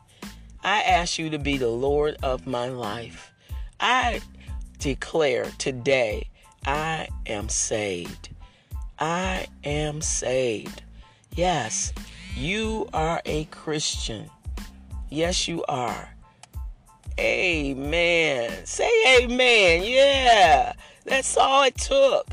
I 0.63 0.82
ask 0.82 1.20
you 1.20 1.30
to 1.30 1.39
be 1.39 1.58
the 1.58 1.70
Lord 1.70 2.18
of 2.24 2.48
my 2.48 2.70
life. 2.70 3.32
I 3.80 4.22
declare 4.80 5.46
today 5.58 6.30
I 6.66 7.08
am 7.26 7.50
saved. 7.50 8.30
I 9.00 9.48
am 9.63 10.02
saved. 10.02 10.84
Yes, 11.36 11.94
you 12.36 12.88
are 12.94 13.22
a 13.26 13.46
Christian. 13.46 14.30
Yes, 15.10 15.48
you 15.48 15.63
are. 15.68 16.10
Amen. 17.20 18.66
Say 18.66 18.89
amen. 19.22 19.84
Yeah. 19.84 20.74
That's 21.06 21.38
all 21.38 21.63
it 21.63 21.76
took. 21.76 22.28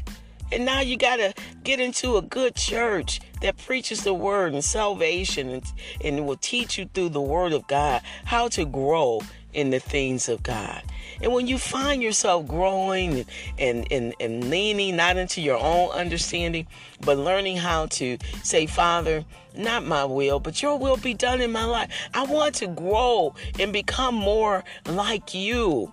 And 0.53 0.65
now 0.65 0.81
you 0.81 0.97
got 0.97 1.17
to 1.17 1.35
get 1.63 1.81
into 1.81 2.17
a 2.17 2.23
good 2.23 2.55
church 2.55 3.21
that 3.41 3.57
preaches 3.57 4.05
the 4.05 4.15
word 4.15 4.53
and 4.53 4.65
salvation 4.65 5.51
and, 5.51 5.73
and 6.03 6.27
will 6.27 6.37
teach 6.37 6.79
you 6.79 6.89
through 6.93 7.11
the 7.11 7.21
word 7.21 7.53
of 7.53 7.67
God 7.67 8.03
how 8.25 8.49
to 8.49 8.65
grow 8.65 9.21
in 9.53 9.71
the 9.71 9.81
things 9.81 10.29
of 10.29 10.43
God. 10.43 10.83
And 11.23 11.33
when 11.33 11.47
you 11.47 11.59
find 11.59 12.03
yourself 12.03 12.47
growing 12.47 13.27
and, 13.59 13.91
and, 13.93 14.15
and, 14.21 14.49
leaning 14.49 14.97
not 14.97 15.17
into 15.17 15.41
your 15.41 15.59
own 15.59 15.91
understanding, 15.91 16.67
but 17.01 17.19
learning 17.19 17.57
how 17.57 17.87
to 17.87 18.17
say, 18.43 18.67
Father, 18.67 19.25
not 19.57 19.85
my 19.85 20.05
will, 20.05 20.41
but 20.41 20.63
your 20.63 20.79
will 20.79 20.97
be 20.97 21.15
done 21.15 21.41
in 21.41 21.53
my 21.53 21.65
life. 21.65 21.91
I 22.15 22.25
want 22.25 22.55
to 22.57 22.69
grow 22.69 23.35
and 23.59 23.73
become 23.73 24.15
more 24.15 24.65
like 24.87 25.35
you. 25.35 25.93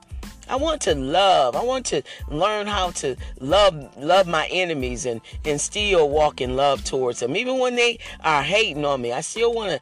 I 0.49 0.55
want 0.55 0.81
to 0.83 0.95
love. 0.95 1.55
I 1.55 1.63
want 1.63 1.85
to 1.87 2.01
learn 2.29 2.67
how 2.67 2.91
to 2.91 3.15
love 3.39 3.97
love 3.97 4.27
my 4.27 4.47
enemies 4.47 5.05
and 5.05 5.21
and 5.45 5.59
still 5.59 6.09
walk 6.09 6.41
in 6.41 6.55
love 6.55 6.83
towards 6.83 7.19
them. 7.19 7.35
Even 7.35 7.59
when 7.59 7.75
they 7.75 7.99
are 8.23 8.43
hating 8.43 8.85
on 8.85 9.01
me, 9.01 9.11
I 9.11 9.21
still 9.21 9.53
want 9.53 9.71
to 9.71 9.81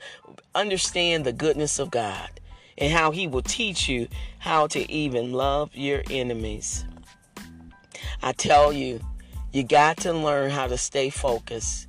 understand 0.53 1.25
the 1.25 1.33
goodness 1.33 1.79
of 1.79 1.91
God 1.91 2.29
and 2.77 2.91
how 2.91 3.11
he 3.11 3.27
will 3.27 3.41
teach 3.41 3.87
you 3.87 4.07
how 4.39 4.67
to 4.67 4.91
even 4.91 5.31
love 5.31 5.75
your 5.75 6.03
enemies. 6.09 6.85
I 8.21 8.31
tell 8.31 8.73
you, 8.73 8.99
you 9.51 9.63
got 9.63 9.97
to 9.97 10.13
learn 10.13 10.51
how 10.51 10.67
to 10.67 10.77
stay 10.77 11.09
focused. 11.09 11.87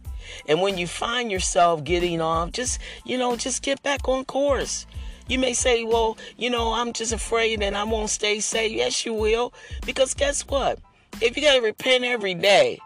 And 0.49 0.61
when 0.61 0.77
you 0.77 0.87
find 0.87 1.31
yourself 1.31 1.85
getting 1.85 2.21
off, 2.21 2.53
just, 2.53 2.81
you 3.05 3.17
know, 3.17 3.37
just 3.37 3.63
get 3.63 3.83
back 3.83 4.09
on 4.09 4.25
course. 4.25 4.87
You 5.29 5.39
may 5.39 5.55
say, 5.55 5.85
well, 5.85 6.17
you 6.37 6.51
know, 6.51 6.73
I'm 6.73 6.93
just 6.93 7.13
afraid 7.13 7.63
and 7.63 7.77
I 7.77 7.85
won't 7.85 8.11
stay 8.11 8.41
safe. 8.41 8.73
Yes, 8.73 9.05
you 9.05 9.13
will. 9.15 9.53
Because 9.85 10.15
guess 10.15 10.47
what? 10.47 10.79
If 11.21 11.37
you 11.37 11.43
got 11.43 11.55
to 11.55 11.61
repent 11.61 12.05
every 12.05 12.35
day, 12.35 12.79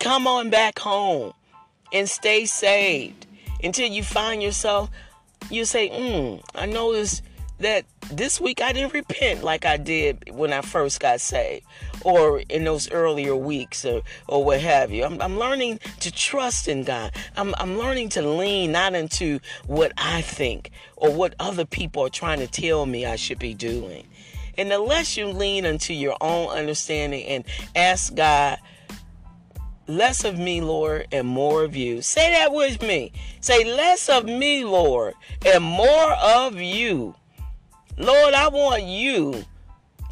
come 0.00 0.26
on 0.26 0.50
back 0.50 0.78
home 0.78 1.32
and 1.92 2.08
stay 2.08 2.44
saved 2.44 3.26
until 3.62 3.88
you 3.88 4.02
find 4.02 4.42
yourself 4.42 4.90
you 5.50 5.64
say, 5.64 5.90
mm, 5.90 6.42
I 6.54 6.66
noticed 6.66 7.22
that 7.58 7.84
this 8.10 8.40
week 8.40 8.60
I 8.60 8.72
didn't 8.72 8.92
repent 8.92 9.44
like 9.44 9.64
I 9.64 9.76
did 9.76 10.30
when 10.32 10.52
I 10.52 10.60
first 10.62 11.00
got 11.00 11.20
saved 11.20 11.64
or 12.04 12.40
in 12.48 12.64
those 12.64 12.90
earlier 12.90 13.34
weeks 13.36 13.84
or, 13.84 14.02
or 14.28 14.44
what 14.44 14.60
have 14.60 14.90
you. 14.90 15.04
I'm, 15.04 15.20
I'm 15.20 15.38
learning 15.38 15.80
to 16.00 16.10
trust 16.10 16.68
in 16.68 16.84
God. 16.84 17.12
I'm, 17.36 17.54
I'm 17.58 17.78
learning 17.78 18.10
to 18.10 18.22
lean 18.22 18.72
not 18.72 18.94
into 18.94 19.40
what 19.66 19.92
I 19.96 20.22
think 20.22 20.70
or 20.96 21.12
what 21.12 21.34
other 21.38 21.64
people 21.64 22.04
are 22.04 22.10
trying 22.10 22.40
to 22.40 22.46
tell 22.46 22.86
me 22.86 23.06
I 23.06 23.16
should 23.16 23.38
be 23.38 23.54
doing. 23.54 24.06
And 24.58 24.70
the 24.70 24.78
less 24.78 25.16
you 25.16 25.26
lean 25.28 25.64
into 25.64 25.94
your 25.94 26.16
own 26.20 26.48
understanding 26.50 27.24
and 27.26 27.44
ask 27.74 28.14
God, 28.14 28.58
Less 29.88 30.24
of 30.24 30.38
me, 30.38 30.60
Lord, 30.60 31.08
and 31.10 31.26
more 31.26 31.64
of 31.64 31.74
you. 31.74 32.02
Say 32.02 32.30
that 32.30 32.52
with 32.52 32.82
me. 32.82 33.12
Say, 33.40 33.64
less 33.64 34.08
of 34.08 34.24
me, 34.24 34.64
Lord, 34.64 35.14
and 35.44 35.62
more 35.62 36.12
of 36.12 36.54
you. 36.60 37.16
Lord, 37.98 38.32
I 38.32 38.48
want 38.48 38.84
you 38.84 39.44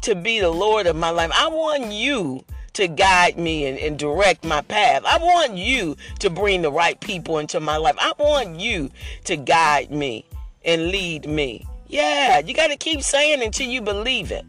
to 0.01 0.15
be 0.15 0.39
the 0.39 0.49
Lord 0.49 0.87
of 0.87 0.95
my 0.95 1.09
life. 1.09 1.31
I 1.33 1.47
want 1.47 1.91
you 1.91 2.43
to 2.73 2.87
guide 2.87 3.37
me 3.37 3.65
and, 3.67 3.77
and, 3.77 3.99
direct 3.99 4.45
my 4.45 4.61
path. 4.61 5.03
I 5.05 5.17
want 5.17 5.57
you 5.57 5.97
to 6.19 6.29
bring 6.29 6.61
the 6.61 6.71
right 6.71 6.99
people 6.99 7.37
into 7.37 7.59
my 7.59 7.77
life. 7.77 7.95
I 7.99 8.13
want 8.17 8.59
you 8.59 8.89
to 9.25 9.35
guide 9.35 9.91
me 9.91 10.25
and 10.63 10.87
lead 10.87 11.27
me. 11.27 11.65
Yeah, 11.87 12.39
you 12.39 12.53
got 12.53 12.67
to 12.67 12.77
keep 12.77 13.01
saying 13.01 13.43
until 13.43 13.67
you 13.67 13.81
believe 13.81 14.31
it. 14.31 14.45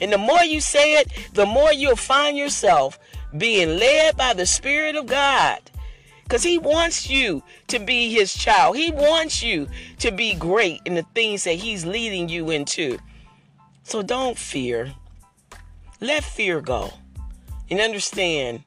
And 0.00 0.12
the 0.12 0.18
more 0.18 0.42
you 0.42 0.60
say 0.60 0.94
it, 0.94 1.12
the 1.34 1.46
more 1.46 1.72
you'll 1.72 1.94
find 1.94 2.36
yourself 2.36 2.98
being 3.36 3.78
led 3.78 4.16
by 4.16 4.34
the 4.34 4.46
Spirit 4.46 4.96
of 4.96 5.06
God. 5.06 5.60
Because 6.24 6.42
He 6.42 6.58
wants 6.58 7.08
you 7.08 7.42
to 7.68 7.78
be 7.78 8.12
His 8.12 8.34
child. 8.34 8.76
He 8.76 8.90
wants 8.90 9.42
you 9.42 9.68
to 9.98 10.10
be 10.10 10.34
great 10.34 10.80
in 10.84 10.94
the 10.94 11.04
things 11.14 11.44
that 11.44 11.54
He's 11.54 11.84
leading 11.84 12.28
you 12.28 12.50
into. 12.50 12.98
So 13.82 14.02
don't 14.02 14.38
fear. 14.38 14.92
Let 16.00 16.24
fear 16.24 16.60
go. 16.60 16.92
And 17.70 17.80
understand, 17.80 18.64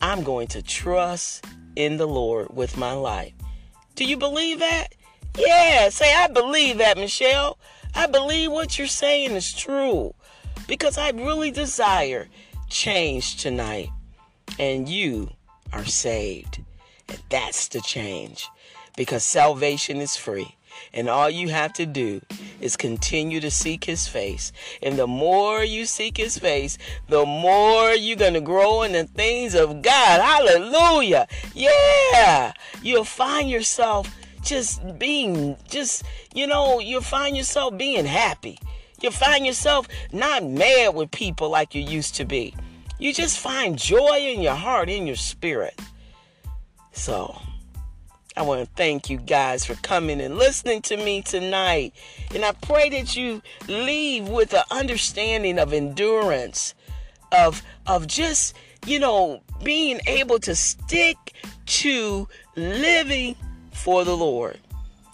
I'm 0.00 0.22
going 0.22 0.48
to 0.48 0.62
trust 0.62 1.44
in 1.76 1.96
the 1.96 2.06
Lord 2.06 2.48
with 2.54 2.76
my 2.76 2.92
life. 2.92 3.32
Do 3.94 4.04
you 4.04 4.16
believe 4.16 4.60
that? 4.60 4.88
Yeah, 5.36 5.88
say, 5.90 6.14
I 6.14 6.28
believe 6.28 6.78
that, 6.78 6.96
Michelle. 6.96 7.58
I 7.94 8.06
believe 8.06 8.50
what 8.50 8.78
you're 8.78 8.86
saying 8.86 9.32
is 9.32 9.52
true 9.52 10.14
because 10.66 10.96
I 10.96 11.10
really 11.10 11.50
desire 11.50 12.28
change 12.68 13.36
tonight. 13.36 13.90
And 14.58 14.88
you 14.88 15.30
are 15.72 15.84
saved. 15.84 16.62
And 17.08 17.18
that's 17.28 17.68
the 17.68 17.80
change. 17.80 18.48
Because 18.96 19.24
salvation 19.24 19.98
is 19.98 20.16
free. 20.16 20.56
And 20.92 21.08
all 21.08 21.30
you 21.30 21.48
have 21.48 21.72
to 21.74 21.86
do 21.86 22.20
is 22.60 22.76
continue 22.76 23.40
to 23.40 23.50
seek 23.50 23.84
his 23.84 24.06
face. 24.08 24.52
And 24.82 24.98
the 24.98 25.06
more 25.06 25.62
you 25.62 25.86
seek 25.86 26.16
his 26.16 26.38
face, 26.38 26.78
the 27.08 27.24
more 27.24 27.90
you're 27.92 28.16
going 28.16 28.34
to 28.34 28.40
grow 28.40 28.82
in 28.82 28.92
the 28.92 29.04
things 29.04 29.54
of 29.54 29.82
God. 29.82 30.20
Hallelujah. 30.20 31.26
Yeah. 31.54 32.52
You'll 32.82 33.04
find 33.04 33.50
yourself 33.50 34.14
just 34.42 34.98
being, 34.98 35.56
just, 35.68 36.04
you 36.34 36.46
know, 36.46 36.80
you'll 36.80 37.00
find 37.02 37.36
yourself 37.36 37.76
being 37.76 38.06
happy. 38.06 38.58
You'll 39.00 39.12
find 39.12 39.46
yourself 39.46 39.88
not 40.12 40.44
mad 40.44 40.94
with 40.94 41.10
people 41.10 41.48
like 41.48 41.74
you 41.74 41.82
used 41.82 42.14
to 42.16 42.24
be. 42.24 42.54
You 42.98 43.14
just 43.14 43.38
find 43.38 43.78
joy 43.78 44.18
in 44.18 44.42
your 44.42 44.54
heart, 44.54 44.90
in 44.90 45.06
your 45.06 45.16
spirit. 45.16 45.78
So, 46.92 47.40
I 48.40 48.42
want 48.42 48.62
to 48.62 48.70
thank 48.74 49.10
you 49.10 49.18
guys 49.18 49.66
for 49.66 49.74
coming 49.82 50.18
and 50.18 50.38
listening 50.38 50.80
to 50.82 50.96
me 50.96 51.20
tonight. 51.20 51.92
And 52.34 52.42
I 52.42 52.52
pray 52.52 52.88
that 52.88 53.14
you 53.14 53.42
leave 53.68 54.28
with 54.28 54.54
an 54.54 54.62
understanding 54.70 55.58
of 55.58 55.74
endurance, 55.74 56.74
of 57.32 57.62
of 57.86 58.06
just, 58.06 58.56
you 58.86 58.98
know, 58.98 59.42
being 59.62 60.00
able 60.06 60.38
to 60.38 60.54
stick 60.54 61.34
to 61.66 62.26
living 62.56 63.36
for 63.72 64.04
the 64.04 64.16
Lord. 64.16 64.58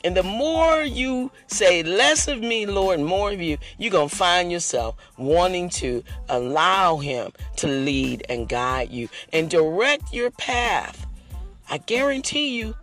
And 0.04 0.16
the 0.16 0.22
more 0.22 0.82
you 0.82 1.32
say 1.48 1.82
less 1.82 2.28
of 2.28 2.40
me, 2.40 2.64
Lord, 2.64 3.00
more 3.00 3.32
of 3.32 3.42
you, 3.42 3.58
you're 3.76 3.90
going 3.90 4.08
to 4.08 4.14
find 4.14 4.52
yourself 4.52 4.94
wanting 5.18 5.68
to 5.70 6.04
allow 6.28 6.98
Him 6.98 7.32
to 7.56 7.66
lead 7.66 8.24
and 8.28 8.48
guide 8.48 8.92
you 8.92 9.08
and 9.32 9.50
direct 9.50 10.14
your 10.14 10.30
path. 10.30 11.08
I 11.68 11.78
guarantee 11.78 12.56
you, 12.56 12.76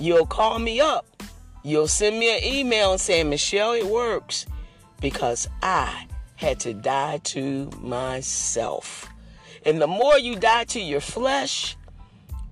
you'll 0.00 0.26
call 0.26 0.58
me 0.58 0.80
up. 0.80 1.06
You'll 1.62 1.88
send 1.88 2.18
me 2.18 2.36
an 2.36 2.42
email 2.42 2.92
and 2.92 3.00
say, 3.00 3.22
Michelle, 3.22 3.72
it 3.72 3.86
works 3.86 4.46
because 5.00 5.48
I 5.62 6.06
had 6.36 6.58
to 6.60 6.72
die 6.72 7.18
to 7.24 7.68
myself. 7.80 9.08
And 9.66 9.80
the 9.80 9.86
more 9.86 10.18
you 10.18 10.36
die 10.36 10.64
to 10.64 10.80
your 10.80 11.02
flesh, 11.02 11.76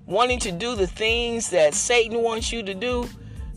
wanting 0.06 0.38
to 0.40 0.52
do 0.52 0.76
the 0.76 0.87
things 0.87 1.48
that 1.50 1.72
Satan 1.72 2.22
wants 2.22 2.52
you 2.52 2.62
to 2.62 2.74
do, 2.74 3.08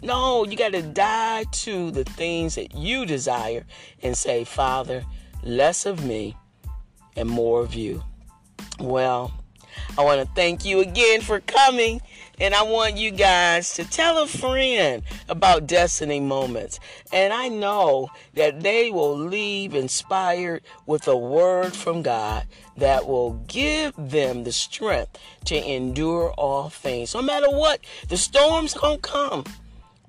no, 0.02 0.46
you 0.46 0.56
got 0.56 0.72
to 0.72 0.82
die 0.82 1.44
to 1.52 1.92
the 1.92 2.06
things 2.06 2.56
that 2.56 2.74
you 2.74 3.06
desire 3.06 3.66
and 4.02 4.18
say, 4.18 4.46
Father, 4.46 5.04
less 5.44 5.86
of 5.86 6.06
me 6.06 6.36
and 7.18 7.30
more 7.30 7.60
of 7.60 7.76
you. 7.76 8.02
Well, 8.80 9.32
I 9.98 10.04
want 10.04 10.22
to 10.22 10.34
thank 10.36 10.66
you 10.66 10.80
again 10.80 11.22
for 11.22 11.40
coming. 11.40 12.02
And 12.40 12.56
I 12.56 12.64
want 12.64 12.98
you 12.98 13.12
guys 13.12 13.76
to 13.76 13.84
tell 13.84 14.18
a 14.18 14.26
friend 14.26 15.04
about 15.30 15.68
Destiny 15.68 16.20
Moments. 16.20 16.80
And 17.14 17.32
I 17.32 17.50
know 17.50 18.10
that 18.34 18.62
they 18.62 18.90
will 18.90 19.16
leave 19.16 19.76
inspired 19.76 20.64
with 20.88 21.08
a 21.08 21.16
word 21.16 21.76
from 21.76 22.02
God 22.02 22.48
that 22.78 23.06
will 23.08 23.34
give 23.48 23.94
them 23.96 24.44
the 24.44 24.52
strength 24.52 25.20
to 25.46 25.56
endure 25.56 26.32
all 26.32 26.70
things. 26.70 27.14
No 27.14 27.22
matter 27.22 27.50
what, 27.50 27.82
the 28.08 28.18
storm's 28.18 28.74
going 28.74 29.00
to 29.00 29.08
come. 29.08 29.44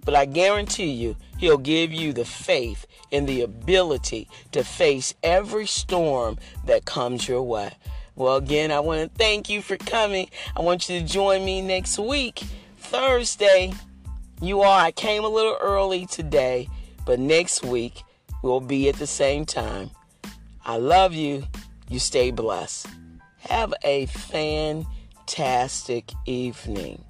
But 0.04 0.14
I 0.14 0.24
guarantee 0.24 0.90
you, 0.90 1.16
He'll 1.38 1.58
give 1.58 1.92
you 1.92 2.12
the 2.12 2.24
faith 2.24 2.86
and 3.12 3.28
the 3.28 3.42
ability 3.42 4.28
to 4.52 4.64
face 4.64 5.14
every 5.22 5.66
storm 5.66 6.38
that 6.64 6.86
comes 6.86 7.28
your 7.28 7.42
way. 7.42 7.72
Well, 8.14 8.36
again, 8.36 8.70
I 8.70 8.80
want 8.80 9.02
to 9.02 9.18
thank 9.18 9.48
you 9.48 9.62
for 9.62 9.76
coming. 9.76 10.28
I 10.56 10.60
want 10.60 10.88
you 10.88 11.00
to 11.00 11.06
join 11.06 11.44
me 11.44 11.62
next 11.62 11.98
week, 11.98 12.42
Thursday. 12.78 13.72
You 14.40 14.62
all, 14.62 14.78
I 14.78 14.92
came 14.92 15.24
a 15.24 15.28
little 15.28 15.56
early 15.60 16.06
today, 16.06 16.68
but 17.06 17.18
next 17.18 17.64
week 17.64 18.02
we'll 18.42 18.60
be 18.60 18.88
at 18.88 18.96
the 18.96 19.06
same 19.06 19.46
time. 19.46 19.90
I 20.64 20.76
love 20.76 21.14
you. 21.14 21.44
You 21.88 21.98
stay 21.98 22.30
blessed. 22.30 22.86
Have 23.38 23.74
a 23.82 24.06
fantastic 24.06 26.12
evening. 26.26 27.04